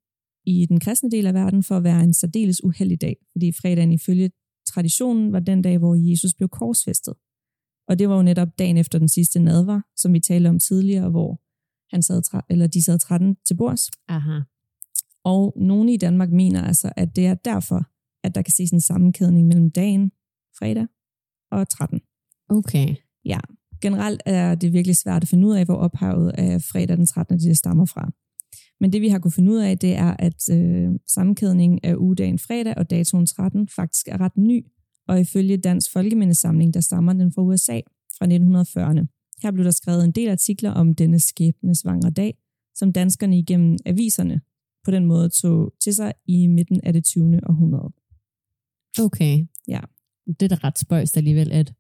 i 0.48 0.66
den 0.66 0.80
kristne 0.80 1.10
del 1.10 1.26
af 1.26 1.34
verden 1.34 1.62
for 1.62 1.76
at 1.76 1.84
være 1.84 2.02
en 2.04 2.14
særdeles 2.14 2.64
uheldig 2.64 3.00
dag, 3.00 3.16
fordi 3.32 3.52
fredagen 3.52 3.92
ifølge 3.92 4.30
traditionen 4.72 5.32
var 5.32 5.40
den 5.40 5.62
dag, 5.62 5.78
hvor 5.78 6.10
Jesus 6.10 6.34
blev 6.34 6.48
korsfæstet. 6.48 7.14
Og 7.88 7.98
det 7.98 8.08
var 8.08 8.16
jo 8.16 8.22
netop 8.22 8.48
dagen 8.58 8.76
efter 8.76 8.98
den 8.98 9.08
sidste 9.08 9.40
nadvar, 9.40 9.82
som 9.96 10.12
vi 10.12 10.20
talte 10.20 10.48
om 10.48 10.58
tidligere, 10.58 11.10
hvor 11.10 11.40
han 11.94 12.02
sad, 12.02 12.22
eller 12.50 12.66
de 12.66 12.82
sad 12.82 12.98
13 12.98 13.36
til 13.46 13.56
bords. 13.56 13.90
Aha. 14.08 14.40
Og 15.24 15.54
nogle 15.56 15.92
i 15.92 15.96
Danmark 15.96 16.30
mener 16.30 16.62
altså, 16.62 16.92
at 16.96 17.16
det 17.16 17.26
er 17.26 17.34
derfor, 17.34 17.80
at 18.26 18.34
der 18.34 18.42
kan 18.42 18.52
ses 18.52 18.70
en 18.70 18.80
sammenkædning 18.80 19.46
mellem 19.46 19.70
dagen, 19.70 20.12
fredag, 20.58 20.86
og 21.50 21.68
13. 21.68 22.00
Okay. 22.48 22.94
Generelt 23.82 24.22
er 24.26 24.54
det 24.54 24.72
virkelig 24.72 24.96
svært 24.96 25.22
at 25.22 25.28
finde 25.28 25.48
ud 25.48 25.54
af, 25.54 25.64
hvor 25.64 25.74
ophavet 25.74 26.30
af 26.30 26.62
fredag 26.62 26.96
den 26.96 27.06
13. 27.06 27.38
det 27.38 27.56
stammer 27.56 27.86
fra. 27.86 28.12
Men 28.80 28.92
det 28.92 29.00
vi 29.00 29.08
har 29.08 29.18
kunne 29.18 29.32
finde 29.32 29.52
ud 29.52 29.58
af, 29.58 29.78
det 29.78 29.94
er, 29.94 30.16
at 30.18 30.50
øh, 30.52 30.90
sammenkædningen 31.06 31.80
af 31.82 31.94
ugedagen 31.96 32.38
fredag 32.38 32.74
og 32.76 32.90
datoen 32.90 33.26
13 33.26 33.68
faktisk 33.68 34.08
er 34.08 34.20
ret 34.20 34.36
ny, 34.36 34.66
og 35.08 35.20
ifølge 35.20 35.56
Dansk 35.56 35.92
Folkemindesamling, 35.92 36.74
der 36.74 36.80
stammer 36.80 37.12
den 37.12 37.32
fra 37.32 37.42
USA 37.42 37.80
fra 38.18 38.26
1940'erne. 38.26 39.06
Her 39.42 39.50
blev 39.50 39.64
der 39.64 39.70
skrevet 39.70 40.04
en 40.04 40.12
del 40.12 40.28
artikler 40.28 40.70
om 40.70 40.94
denne 40.94 41.20
skæbnesvangre 41.20 42.10
dag, 42.10 42.38
som 42.74 42.92
danskerne 42.92 43.38
igennem 43.38 43.76
aviserne 43.86 44.40
på 44.84 44.90
den 44.90 45.06
måde 45.06 45.28
tog 45.28 45.74
til 45.80 45.94
sig 45.94 46.12
i 46.26 46.46
midten 46.46 46.80
af 46.84 46.92
det 46.92 47.04
20. 47.04 47.40
århundrede. 47.48 47.92
Okay. 49.00 49.46
Ja. 49.68 49.80
Det 50.40 50.52
er 50.52 50.56
da 50.56 50.58
ret 50.64 50.78
spøjst 50.78 51.16
alligevel, 51.16 51.52
at, 51.52 51.72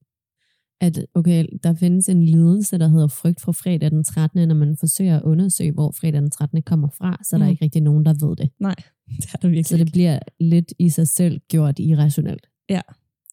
at 0.80 1.06
okay, 1.14 1.46
der 1.62 1.74
findes 1.74 2.08
en 2.08 2.24
lidelse, 2.24 2.78
der 2.78 2.88
hedder 2.88 3.06
frygt 3.08 3.40
fra 3.40 3.52
fredag 3.52 3.90
den 3.90 4.04
13., 4.04 4.48
når 4.48 4.54
man 4.54 4.76
forsøger 4.76 5.16
at 5.16 5.22
undersøge, 5.22 5.72
hvor 5.72 5.90
fredag 6.00 6.20
den 6.22 6.30
13. 6.30 6.62
kommer 6.62 6.88
fra, 6.98 7.18
så 7.24 7.36
er 7.36 7.38
der 7.38 7.46
Mm. 7.46 7.50
ikke 7.50 7.64
rigtig 7.64 7.82
nogen, 7.82 8.04
der 8.04 8.26
ved 8.26 8.36
det. 8.36 8.50
Nej, 8.60 8.74
det 9.22 9.26
er 9.34 9.38
der 9.38 9.48
virkelig 9.48 9.66
Så 9.66 9.76
det 9.76 9.92
bliver 9.92 10.18
lidt 10.40 10.72
i 10.78 10.88
sig 10.88 11.08
selv 11.08 11.40
gjort 11.48 11.78
irrationelt. 11.78 12.46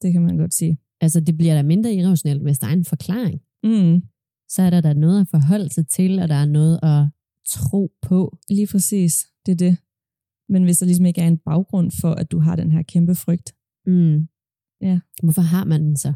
det 0.01 0.13
kan 0.13 0.21
man 0.21 0.37
godt 0.37 0.53
sige. 0.53 0.77
Altså, 1.01 1.19
det 1.19 1.37
bliver 1.37 1.53
da 1.55 1.63
mindre 1.63 1.93
irrationelt, 1.93 2.41
hvis 2.41 2.59
der 2.59 2.67
er 2.67 2.71
en 2.73 2.85
forklaring. 2.85 3.41
Mm, 3.63 4.01
Så 4.49 4.61
er 4.61 4.69
der 4.69 4.81
da 4.81 4.93
noget 4.93 5.21
at 5.21 5.27
forholde 5.27 5.69
sig 5.73 5.87
til, 5.87 6.19
og 6.19 6.27
der 6.27 6.35
er 6.35 6.45
noget 6.45 6.79
at 6.83 7.05
tro 7.49 7.91
på. 8.01 8.37
lige 8.49 8.67
præcis, 8.67 9.27
det 9.45 9.51
er 9.51 9.55
det. 9.55 9.77
Men 10.49 10.63
hvis 10.63 10.77
der 10.77 10.85
ligesom 10.85 11.05
ikke 11.05 11.21
er 11.21 11.27
en 11.27 11.37
baggrund 11.37 11.91
for, 12.01 12.11
at 12.11 12.31
du 12.31 12.39
har 12.39 12.55
den 12.55 12.71
her 12.71 12.81
kæmpe 12.83 13.15
frygt, 13.15 13.55
Mm. 13.87 14.27
Ja. 14.81 14.99
Hvorfor 15.23 15.41
har 15.41 15.63
man 15.65 15.83
den 15.83 15.97
så? 15.97 16.13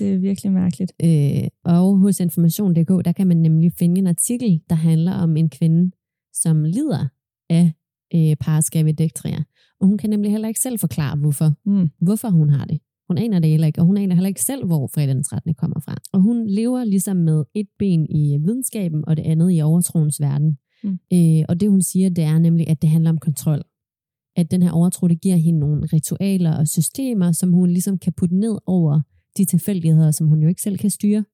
Det 0.00 0.14
er 0.14 0.18
virkelig 0.18 0.52
mærkeligt. 0.52 0.92
Øh, 1.04 1.48
og 1.64 1.98
hos 1.98 2.20
Information.dk, 2.20 3.04
der 3.04 3.12
kan 3.12 3.26
man 3.26 3.36
nemlig 3.36 3.72
finde 3.78 3.98
en 3.98 4.06
artikel, 4.06 4.60
der 4.70 4.76
handler 4.76 5.12
om 5.12 5.36
en 5.36 5.50
kvinde, 5.50 5.90
som 6.32 6.64
lider 6.64 7.06
af 7.50 7.72
øh, 8.14 8.36
parskabedæktria. 8.40 9.38
Og 9.80 9.86
hun 9.86 9.98
kan 9.98 10.10
nemlig 10.10 10.30
heller 10.30 10.48
ikke 10.48 10.60
selv 10.60 10.78
forklare, 10.78 11.16
hvorfor, 11.16 11.54
Mm. 11.66 11.88
hvorfor 12.00 12.28
hun 12.28 12.50
har 12.50 12.64
det. 12.64 12.80
Hun 13.08 13.18
aner 13.18 13.38
det 13.38 13.50
heller 13.50 13.66
ikke, 13.66 13.80
og 13.80 13.86
hun 13.86 13.96
aner 13.96 14.14
heller 14.14 14.28
ikke 14.28 14.42
selv, 14.44 14.66
hvor 14.66 14.86
fredag 14.94 15.14
den 15.14 15.24
13. 15.24 15.54
kommer 15.54 15.80
fra. 15.80 15.96
Og 16.12 16.20
hun 16.20 16.46
lever 16.46 16.84
ligesom 16.84 17.16
med 17.16 17.44
et 17.54 17.66
ben 17.78 18.06
i 18.10 18.38
videnskaben, 18.44 19.04
og 19.08 19.16
det 19.16 19.22
andet 19.22 19.52
i 19.52 19.60
overtroens 19.60 20.20
verden. 20.20 20.58
Mm. 20.84 20.98
Øh, 21.12 21.44
og 21.48 21.60
det 21.60 21.70
hun 21.70 21.82
siger, 21.82 22.08
det 22.08 22.24
er 22.24 22.38
nemlig, 22.38 22.68
at 22.68 22.82
det 22.82 22.90
handler 22.90 23.10
om 23.10 23.18
kontrol. 23.18 23.62
At 24.36 24.50
den 24.50 24.62
her 24.62 24.70
overtro, 24.70 25.08
det 25.08 25.20
giver 25.20 25.36
hende 25.36 25.60
nogle 25.60 25.86
ritualer 25.92 26.56
og 26.56 26.68
systemer, 26.68 27.32
som 27.32 27.52
hun 27.52 27.68
ligesom 27.70 27.98
kan 27.98 28.12
putte 28.12 28.36
ned 28.36 28.58
over 28.66 29.00
de 29.36 29.44
tilfældigheder, 29.44 30.10
som 30.10 30.26
hun 30.26 30.42
jo 30.42 30.48
ikke 30.48 30.62
selv 30.62 30.78
kan 30.78 30.90
styre. 30.90 31.24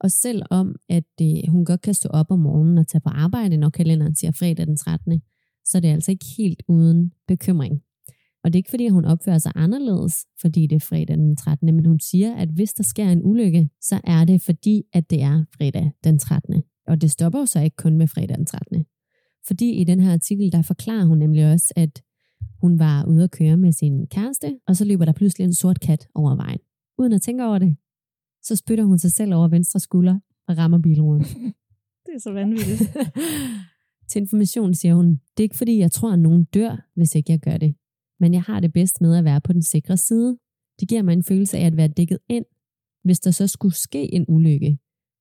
Og 0.00 0.10
selvom 0.10 0.74
at 0.88 1.12
øh, 1.22 1.48
hun 1.48 1.64
godt 1.64 1.80
kan 1.80 1.94
stå 1.94 2.08
op 2.08 2.30
om 2.30 2.38
morgenen 2.38 2.78
og 2.78 2.88
tage 2.88 3.00
på 3.00 3.08
arbejde, 3.08 3.56
når 3.56 3.70
kalenderen 3.70 4.14
siger 4.14 4.32
fredag 4.32 4.66
den 4.66 4.76
13., 4.76 5.22
så 5.64 5.78
er 5.78 5.80
det 5.80 5.88
altså 5.88 6.10
ikke 6.10 6.26
helt 6.38 6.62
uden 6.68 7.12
bekymring. 7.28 7.82
Og 8.44 8.52
det 8.52 8.54
er 8.54 8.58
ikke 8.60 8.70
fordi, 8.70 8.86
at 8.86 8.92
hun 8.92 9.04
opfører 9.04 9.38
sig 9.38 9.52
anderledes, 9.54 10.14
fordi 10.40 10.66
det 10.66 10.76
er 10.76 10.80
fredag 10.80 11.16
den 11.16 11.36
13., 11.36 11.74
men 11.76 11.86
hun 11.86 12.00
siger, 12.00 12.36
at 12.36 12.48
hvis 12.48 12.72
der 12.72 12.82
sker 12.82 13.08
en 13.08 13.24
ulykke, 13.24 13.70
så 13.80 14.00
er 14.04 14.24
det 14.24 14.42
fordi, 14.42 14.82
at 14.92 15.10
det 15.10 15.22
er 15.22 15.44
fredag 15.56 15.92
den 16.04 16.18
13. 16.18 16.62
Og 16.86 17.00
det 17.00 17.10
stopper 17.10 17.38
jo 17.38 17.46
så 17.46 17.60
ikke 17.60 17.76
kun 17.76 17.98
med 17.98 18.08
fredag 18.08 18.36
den 18.36 18.46
13. 18.46 18.84
Fordi 19.46 19.70
i 19.70 19.84
den 19.84 20.00
her 20.00 20.12
artikel, 20.12 20.52
der 20.52 20.62
forklarer 20.62 21.04
hun 21.04 21.18
nemlig 21.18 21.52
også, 21.52 21.72
at 21.76 22.02
hun 22.62 22.78
var 22.78 23.04
ude 23.04 23.24
at 23.24 23.30
køre 23.30 23.56
med 23.56 23.72
sin 23.72 24.06
kæreste, 24.06 24.58
og 24.66 24.76
så 24.76 24.84
løber 24.84 25.04
der 25.04 25.12
pludselig 25.12 25.44
en 25.44 25.54
sort 25.54 25.80
kat 25.80 26.08
over 26.14 26.36
vejen. 26.36 26.58
Uden 27.00 27.12
at 27.12 27.22
tænke 27.22 27.44
over 27.44 27.58
det, 27.58 27.76
så 28.42 28.56
spytter 28.56 28.84
hun 28.84 28.98
sig 28.98 29.12
selv 29.12 29.34
over 29.34 29.48
venstre 29.48 29.80
skulder 29.80 30.18
og 30.48 30.58
rammer 30.58 30.78
bilruden. 30.78 31.24
Det 32.06 32.14
er 32.14 32.18
så 32.18 32.32
vanvittigt. 32.32 32.82
Til 34.10 34.20
information 34.20 34.74
siger 34.74 34.94
hun, 34.94 35.10
det 35.10 35.42
er 35.42 35.42
ikke 35.42 35.56
fordi, 35.56 35.78
jeg 35.78 35.92
tror, 35.92 36.12
at 36.12 36.18
nogen 36.18 36.44
dør, 36.44 36.88
hvis 36.96 37.14
ikke 37.14 37.32
jeg 37.32 37.40
gør 37.40 37.56
det. 37.56 37.74
Men 38.20 38.34
jeg 38.34 38.42
har 38.42 38.60
det 38.60 38.72
bedst 38.72 39.00
med 39.00 39.16
at 39.16 39.24
være 39.24 39.40
på 39.40 39.52
den 39.52 39.62
sikre 39.62 39.96
side. 39.96 40.38
Det 40.80 40.88
giver 40.88 41.02
mig 41.02 41.12
en 41.12 41.24
følelse 41.24 41.58
af 41.58 41.66
at 41.66 41.76
være 41.76 41.88
dækket 41.88 42.18
ind. 42.28 42.44
Hvis 43.04 43.20
der 43.20 43.30
så 43.30 43.46
skulle 43.46 43.74
ske 43.74 44.14
en 44.14 44.24
ulykke, 44.28 44.78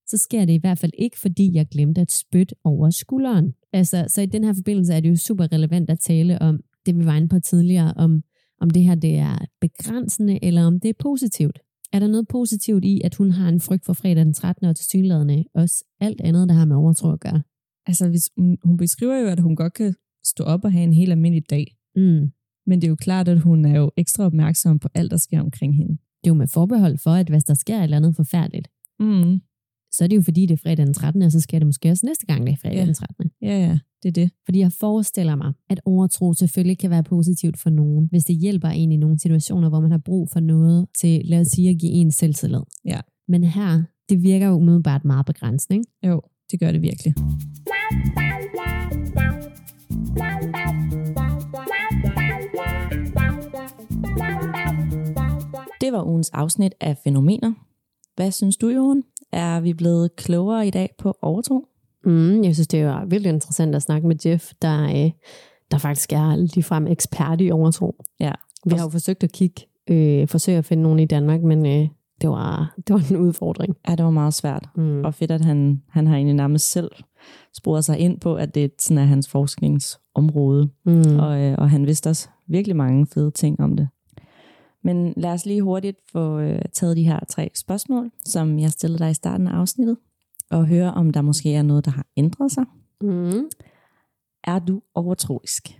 så 0.07 0.17
sker 0.17 0.45
det 0.45 0.53
i 0.53 0.61
hvert 0.61 0.79
fald 0.79 0.91
ikke, 0.97 1.19
fordi 1.19 1.53
jeg 1.53 1.67
glemte 1.67 2.01
at 2.01 2.11
spytte 2.11 2.55
over 2.63 2.89
skulderen. 2.89 3.53
Altså, 3.73 4.05
så 4.07 4.21
i 4.21 4.25
den 4.25 4.43
her 4.43 4.53
forbindelse 4.53 4.93
er 4.93 4.99
det 4.99 5.09
jo 5.09 5.15
super 5.15 5.51
relevant 5.51 5.89
at 5.89 5.99
tale 5.99 6.41
om 6.41 6.59
det, 6.85 6.97
vi 6.97 7.05
var 7.05 7.15
inde 7.15 7.29
på 7.29 7.39
tidligere, 7.39 7.93
om, 7.93 8.23
om 8.61 8.69
det 8.69 8.83
her 8.83 8.95
det 8.95 9.15
er 9.15 9.37
begrænsende, 9.61 10.43
eller 10.43 10.65
om 10.65 10.79
det 10.79 10.89
er 10.89 11.03
positivt. 11.03 11.59
Er 11.93 11.99
der 11.99 12.07
noget 12.07 12.27
positivt 12.27 12.85
i, 12.85 13.01
at 13.03 13.15
hun 13.15 13.31
har 13.31 13.49
en 13.49 13.59
frygt 13.59 13.85
for 13.85 13.93
fredag 13.93 14.25
den 14.25 14.33
13. 14.33 14.67
og 14.67 14.75
til 14.75 14.85
synlædende 14.85 15.45
også 15.53 15.85
alt 15.99 16.21
andet, 16.21 16.49
der 16.49 16.55
har 16.55 16.65
med 16.65 16.75
overtro 16.75 17.11
at 17.11 17.19
gøre? 17.19 17.41
altså, 17.89 18.09
hvis 18.09 18.29
hun, 18.37 18.57
hun 18.63 18.77
beskriver 18.77 19.17
jo, 19.17 19.27
at 19.27 19.39
hun 19.39 19.55
godt 19.55 19.73
kan 19.73 19.93
stå 20.25 20.43
op 20.43 20.63
og 20.63 20.71
have 20.71 20.83
en 20.83 20.93
helt 20.93 21.11
almindelig 21.11 21.49
dag. 21.49 21.65
Mm. 21.95 22.31
Men 22.65 22.81
det 22.81 22.87
er 22.87 22.89
jo 22.89 22.95
klart, 22.95 23.27
at 23.27 23.39
hun 23.39 23.65
er 23.65 23.79
jo 23.79 23.91
ekstra 23.97 24.23
opmærksom 24.25 24.79
på 24.79 24.87
alt, 24.93 25.11
der 25.11 25.17
sker 25.17 25.39
omkring 25.41 25.75
hende. 25.75 25.91
Det 25.91 26.25
er 26.29 26.33
jo 26.33 26.33
med 26.33 26.47
forbehold 26.47 26.97
for, 26.97 27.11
at 27.11 27.29
hvis 27.29 27.43
der 27.43 27.53
sker 27.53 27.77
et 27.77 27.83
eller 27.83 27.97
andet 27.97 28.15
forfærdeligt, 28.15 28.67
Mm. 29.01 29.41
Så 29.91 30.03
er 30.03 30.07
det 30.07 30.15
jo 30.15 30.21
fordi, 30.21 30.41
det 30.45 30.51
er 30.53 30.57
fredag 30.57 30.85
den 30.85 30.93
13., 30.93 31.21
og 31.21 31.31
så 31.31 31.39
sker 31.39 31.59
det 31.59 31.67
måske 31.67 31.91
også 31.91 32.05
næste 32.05 32.25
gang, 32.25 32.45
det 32.47 32.53
er 32.53 32.57
fredag 32.61 32.77
Ja. 32.77 32.85
den 32.85 32.93
13. 32.93 33.31
Ja, 33.41 33.47
ja, 33.67 33.79
det 34.03 34.09
er 34.09 34.13
det. 34.13 34.31
Fordi 34.45 34.59
jeg 34.59 34.71
forestiller 34.79 35.35
mig, 35.35 35.53
at 35.69 35.79
overtro 35.85 36.33
selvfølgelig 36.33 36.77
kan 36.77 36.89
være 36.89 37.03
positivt 37.03 37.59
for 37.59 37.69
nogen, 37.69 38.07
hvis 38.11 38.23
det 38.23 38.35
hjælper 38.35 38.67
en 38.67 38.91
i 38.91 38.97
nogle 38.97 39.19
situationer, 39.19 39.69
hvor 39.69 39.79
man 39.79 39.91
har 39.91 40.01
brug 40.05 40.29
for 40.33 40.39
noget 40.39 40.87
til, 41.01 41.21
lad 41.25 41.39
os 41.41 41.47
sige, 41.55 41.69
at 41.69 41.77
give 41.79 41.91
en 41.91 42.11
selvtillid. 42.11 42.61
Ja. 42.85 42.99
Men 43.27 43.43
her, 43.43 43.83
det 44.09 44.23
virker 44.23 44.47
jo 44.47 44.53
umiddelbart 44.53 45.05
meget 45.05 45.25
begrænsende. 45.25 45.75
Ikke? 45.79 45.91
Jo, 46.07 46.21
det 46.51 46.59
gør 46.59 46.71
det 46.71 46.81
virkelig. 46.81 47.13
Det 55.81 55.93
var 55.93 56.03
ugens 56.03 56.29
afsnit 56.29 56.73
af 56.81 56.97
Fænomener. 57.03 57.53
Hvad 58.15 58.31
synes 58.31 58.57
du, 58.57 58.69
Johan? 58.69 59.03
Er 59.31 59.59
vi 59.59 59.73
blevet 59.73 60.15
klogere 60.15 60.67
i 60.67 60.69
dag 60.69 60.89
på 60.97 61.17
overtro? 61.21 61.65
Mm, 62.05 62.43
jeg 62.43 62.53
synes, 62.55 62.67
det 62.67 62.79
er 62.79 63.05
virkelig 63.05 63.33
interessant 63.33 63.75
at 63.75 63.81
snakke 63.81 64.07
med 64.07 64.15
Jeff, 64.25 64.51
der, 64.61 64.83
øh, 64.83 65.11
der 65.71 65.77
faktisk 65.77 66.13
er 66.13 66.35
ligefrem 66.35 66.87
ekspert 66.87 67.41
i 67.41 67.51
overtro. 67.51 67.95
Ja. 68.19 68.31
Vi 68.65 68.75
har 68.75 68.83
jo 68.83 68.89
forsøgt 68.89 69.23
at 69.23 69.31
kigge, 69.31 69.61
øh, 69.89 70.27
forsøge 70.27 70.57
at 70.57 70.65
finde 70.65 70.83
nogen 70.83 70.99
i 70.99 71.05
Danmark, 71.05 71.41
men 71.41 71.65
øh, 71.65 71.87
det, 72.21 72.29
var, 72.29 72.73
det 72.87 72.93
var 72.93 73.03
en 73.09 73.17
udfordring. 73.17 73.75
Ja, 73.89 73.95
det 73.95 74.05
var 74.05 74.11
meget 74.11 74.33
svært. 74.33 74.65
Mm. 74.75 75.03
Og 75.03 75.13
fedt, 75.13 75.31
at 75.31 75.45
han, 75.45 75.81
han 75.89 76.07
har 76.07 76.15
egentlig 76.15 76.35
nærmest 76.35 76.71
selv 76.71 76.91
sporet 77.57 77.85
sig 77.85 77.99
ind 77.99 78.19
på, 78.19 78.35
at 78.35 78.55
det 78.55 78.71
sådan 78.79 78.97
er 78.97 79.05
hans 79.05 79.29
forskningsområde. 79.29 80.69
Mm. 80.85 81.19
Og, 81.19 81.41
øh, 81.41 81.55
og 81.57 81.69
han 81.69 81.85
vidste 81.87 82.09
også 82.09 82.29
virkelig 82.47 82.75
mange 82.75 83.07
fede 83.13 83.31
ting 83.31 83.59
om 83.59 83.75
det. 83.75 83.87
Men 84.83 85.13
lad 85.17 85.31
os 85.31 85.45
lige 85.45 85.61
hurtigt 85.61 85.97
få 86.11 86.39
øh, 86.39 86.61
taget 86.73 86.97
de 86.97 87.03
her 87.03 87.19
tre 87.29 87.51
spørgsmål, 87.55 88.11
som 88.25 88.59
jeg 88.59 88.71
stillede 88.71 88.99
dig 89.03 89.11
i 89.11 89.13
starten 89.13 89.47
af 89.47 89.51
afsnittet, 89.51 89.97
og 90.51 90.67
høre, 90.67 90.93
om 90.93 91.09
der 91.11 91.21
måske 91.21 91.53
er 91.53 91.61
noget, 91.61 91.85
der 91.85 91.91
har 91.91 92.05
ændret 92.17 92.51
sig. 92.51 92.65
Mm. 93.01 93.49
Er 94.43 94.59
du 94.59 94.81
overtroisk? 94.95 95.79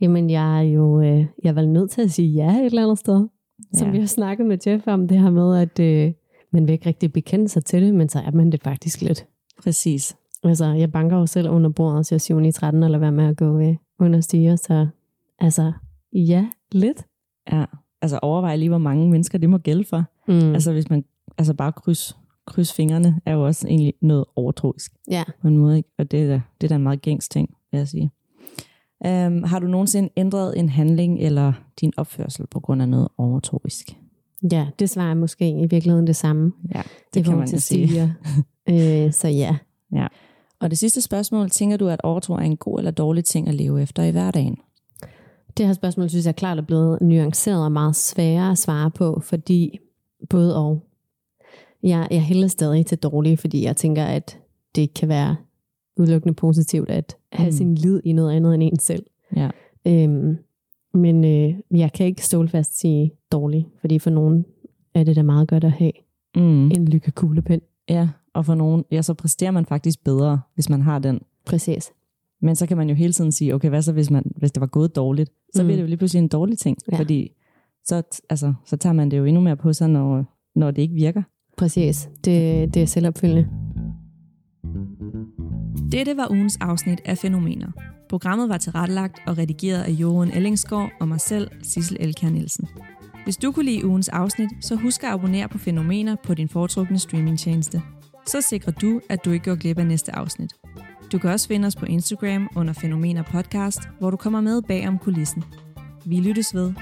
Jamen, 0.00 0.30
jeg 0.30 0.58
er 0.58 0.62
jo 0.62 1.00
øh, 1.00 1.26
jeg 1.42 1.48
er 1.48 1.52
vel 1.52 1.68
nødt 1.68 1.90
til 1.90 2.02
at 2.02 2.10
sige 2.10 2.28
ja 2.28 2.58
et 2.58 2.66
eller 2.66 2.82
andet 2.82 2.98
sted. 2.98 3.26
Som 3.72 3.86
ja. 3.86 3.92
vi 3.92 3.98
har 3.98 4.06
snakket 4.06 4.46
med 4.46 4.58
Jeff 4.66 4.86
om, 4.86 5.08
det 5.08 5.20
her 5.20 5.30
med, 5.30 5.56
at 5.56 5.80
øh, 5.80 6.12
man 6.50 6.66
vil 6.66 6.72
ikke 6.72 6.86
rigtig 6.86 7.12
bekende 7.12 7.48
sig 7.48 7.64
til 7.64 7.82
det, 7.82 7.94
men 7.94 8.08
så 8.08 8.18
er 8.18 8.30
man 8.30 8.52
det 8.52 8.62
faktisk 8.62 9.00
lidt. 9.00 9.26
Præcis. 9.62 10.16
Altså, 10.44 10.66
jeg 10.66 10.92
banker 10.92 11.16
jo 11.16 11.26
selv 11.26 11.48
under 11.48 11.70
bordet, 11.70 12.06
så 12.06 12.14
jeg 12.14 12.20
siger 12.20 12.40
i 12.40 12.52
13, 12.52 12.82
eller 12.82 12.98
hvad 12.98 13.10
med 13.10 13.24
at 13.24 13.36
gå 13.36 13.58
øh, 13.58 13.76
under 14.00 14.20
stiger, 14.20 14.56
så 14.56 14.86
altså, 15.38 15.72
ja, 16.12 16.46
lidt. 16.72 17.06
Ja, 17.52 17.64
altså 18.02 18.18
overvej 18.22 18.56
lige, 18.56 18.68
hvor 18.68 18.78
mange 18.78 19.10
mennesker 19.10 19.38
det 19.38 19.50
må 19.50 19.58
gælde 19.58 19.84
for. 19.84 20.04
Mm. 20.28 20.54
Altså, 20.54 20.72
hvis 20.72 20.90
man 20.90 21.04
altså 21.38 21.54
bare 21.54 21.72
kryds, 21.72 22.16
kryds 22.46 22.72
fingrene, 22.72 23.20
er 23.26 23.32
jo 23.32 23.46
også 23.46 23.68
egentlig 23.68 23.94
noget 24.00 24.24
overtroisk. 24.36 24.92
Ja. 25.10 25.24
På 25.42 25.48
en 25.48 25.56
måde, 25.56 25.76
ikke? 25.76 25.88
Og 25.98 26.10
det 26.10 26.22
er, 26.22 26.26
da, 26.26 26.40
det 26.60 26.66
er 26.66 26.68
da 26.68 26.74
en 26.74 26.82
meget 26.82 27.02
gængs 27.02 27.28
ting, 27.28 27.54
vil 27.70 27.78
jeg 27.78 27.88
sige. 27.88 28.10
Um, 29.06 29.42
har 29.42 29.58
du 29.58 29.66
nogensinde 29.66 30.08
ændret 30.16 30.58
en 30.58 30.68
handling 30.68 31.20
eller 31.20 31.52
din 31.80 31.92
opførsel 31.96 32.46
på 32.46 32.60
grund 32.60 32.82
af 32.82 32.88
noget 32.88 33.08
overtroisk? 33.18 33.96
Ja, 34.52 34.66
det 34.78 34.90
svarer 34.90 35.14
måske 35.14 35.50
i 35.50 35.66
virkeligheden 35.66 36.06
det 36.06 36.16
samme. 36.16 36.52
Ja, 36.74 36.82
det 37.14 37.24
kan 37.24 37.36
man 37.36 37.48
jo 37.48 37.58
sige. 37.60 38.14
øh, 38.70 39.12
så 39.12 39.28
ja. 39.28 39.56
ja. 39.92 40.06
Og 40.60 40.70
det 40.70 40.78
sidste 40.78 41.00
spørgsmål, 41.00 41.50
tænker 41.50 41.76
du, 41.76 41.88
at 41.88 42.00
overtro 42.02 42.34
er 42.34 42.38
en 42.38 42.56
god 42.56 42.78
eller 42.78 42.90
dårlig 42.90 43.24
ting 43.24 43.48
at 43.48 43.54
leve 43.54 43.82
efter 43.82 44.02
i 44.02 44.10
hverdagen? 44.10 44.56
Det 45.56 45.66
her 45.66 45.72
spørgsmål 45.72 46.08
synes 46.08 46.26
jeg 46.26 46.36
klart 46.36 46.58
er 46.58 46.62
blevet 46.62 47.00
nuanceret 47.00 47.64
og 47.64 47.72
meget 47.72 47.96
sværere 47.96 48.50
at 48.50 48.58
svare 48.58 48.90
på, 48.90 49.20
fordi 49.20 49.78
både 50.30 50.56
og. 50.56 50.84
Jeg, 51.82 52.08
jeg 52.10 52.22
hælder 52.22 52.48
stadig 52.48 52.86
til 52.86 52.98
dårligt, 52.98 53.40
fordi 53.40 53.64
jeg 53.64 53.76
tænker, 53.76 54.04
at 54.04 54.38
det 54.74 54.94
kan 54.94 55.08
være 55.08 55.36
udelukkende 55.96 56.34
positivt 56.34 56.90
at 56.90 57.16
have 57.32 57.50
mm. 57.50 57.56
sin 57.56 57.74
lid 57.74 58.00
i 58.04 58.12
noget 58.12 58.36
andet 58.36 58.54
end 58.54 58.62
en 58.62 58.78
selv. 58.78 59.06
Ja. 59.36 59.50
Øhm, 59.86 60.38
men 60.94 61.24
øh, 61.24 61.54
jeg 61.70 61.92
kan 61.92 62.06
ikke 62.06 62.24
stålfast 62.24 62.80
sige 62.80 63.12
dårligt, 63.32 63.66
fordi 63.80 63.98
for 63.98 64.10
nogen 64.10 64.44
er 64.94 65.04
det 65.04 65.16
da 65.16 65.22
meget 65.22 65.48
godt 65.48 65.64
at 65.64 65.72
have 65.72 65.92
mm. 66.36 66.70
en 66.70 66.88
lykkekuglepen. 66.88 67.60
Ja, 67.88 68.08
og 68.34 68.44
for 68.46 68.54
nogen, 68.54 68.84
ja, 68.90 69.02
så 69.02 69.14
præsterer 69.14 69.50
man 69.50 69.66
faktisk 69.66 70.04
bedre, 70.04 70.40
hvis 70.54 70.68
man 70.68 70.82
har 70.82 70.98
den. 70.98 71.20
Præcis. 71.46 71.92
Men 72.42 72.56
så 72.56 72.66
kan 72.66 72.76
man 72.76 72.88
jo 72.88 72.94
hele 72.94 73.12
tiden 73.12 73.32
sige, 73.32 73.54
okay, 73.54 73.68
hvad 73.68 73.82
så 73.82 73.92
hvis, 73.92 74.10
man, 74.10 74.22
hvis 74.36 74.52
det 74.52 74.60
var 74.60 74.66
gået 74.66 74.96
dårligt? 74.96 75.30
Så 75.54 75.62
mm. 75.62 75.66
bliver 75.66 75.76
det 75.76 75.82
jo 75.82 75.86
lige 75.86 75.96
pludselig 75.96 76.22
en 76.22 76.28
dårlig 76.28 76.58
ting, 76.58 76.78
ja. 76.92 76.98
fordi 76.98 77.32
så, 77.84 78.02
altså, 78.30 78.54
så 78.64 78.76
tager 78.76 78.92
man 78.92 79.10
det 79.10 79.18
jo 79.18 79.24
endnu 79.24 79.40
mere 79.40 79.56
på 79.56 79.72
sig, 79.72 79.88
når, 79.88 80.24
når 80.54 80.70
det 80.70 80.82
ikke 80.82 80.94
virker. 80.94 81.22
Præcis, 81.56 82.08
det, 82.24 82.74
det 82.74 82.82
er 82.82 82.86
selvopfyldende. 82.86 83.48
Dette 85.92 86.16
var 86.16 86.30
ugens 86.30 86.58
afsnit 86.60 87.00
af 87.04 87.18
Fænomener. 87.18 87.70
Programmet 88.08 88.48
var 88.48 88.58
tilrettelagt 88.58 89.18
og 89.26 89.38
redigeret 89.38 89.82
af 89.82 89.90
Johan 89.90 90.30
Ellingsgaard 90.30 90.90
og 91.00 91.08
mig 91.08 91.20
selv, 91.20 91.50
Sissel 91.62 91.96
Elkær 92.00 92.30
Nielsen. 92.30 92.68
Hvis 93.24 93.36
du 93.36 93.52
kunne 93.52 93.64
lide 93.64 93.86
ugens 93.86 94.08
afsnit, 94.08 94.50
så 94.60 94.74
husk 94.76 95.04
at 95.04 95.10
abonnere 95.10 95.48
på 95.48 95.58
Fænomener 95.58 96.16
på 96.24 96.34
din 96.34 96.48
foretrukne 96.48 96.98
streamingtjeneste. 96.98 97.82
Så 98.26 98.40
sikrer 98.40 98.72
du, 98.72 99.00
at 99.08 99.24
du 99.24 99.30
ikke 99.30 99.44
går 99.50 99.56
glip 99.56 99.78
af 99.78 99.86
næste 99.86 100.14
afsnit. 100.14 100.52
Du 101.12 101.18
kan 101.18 101.30
også 101.30 101.48
finde 101.48 101.66
os 101.66 101.76
på 101.76 101.86
Instagram 101.86 102.48
under 102.56 102.72
Fænomener 102.72 103.22
Podcast, 103.22 103.80
hvor 103.98 104.10
du 104.10 104.16
kommer 104.16 104.40
med 104.40 104.62
bag 104.62 104.88
om 104.88 104.98
kulissen. 104.98 105.44
Vi 106.04 106.20
lyttes 106.20 106.54
ved. 106.54 106.72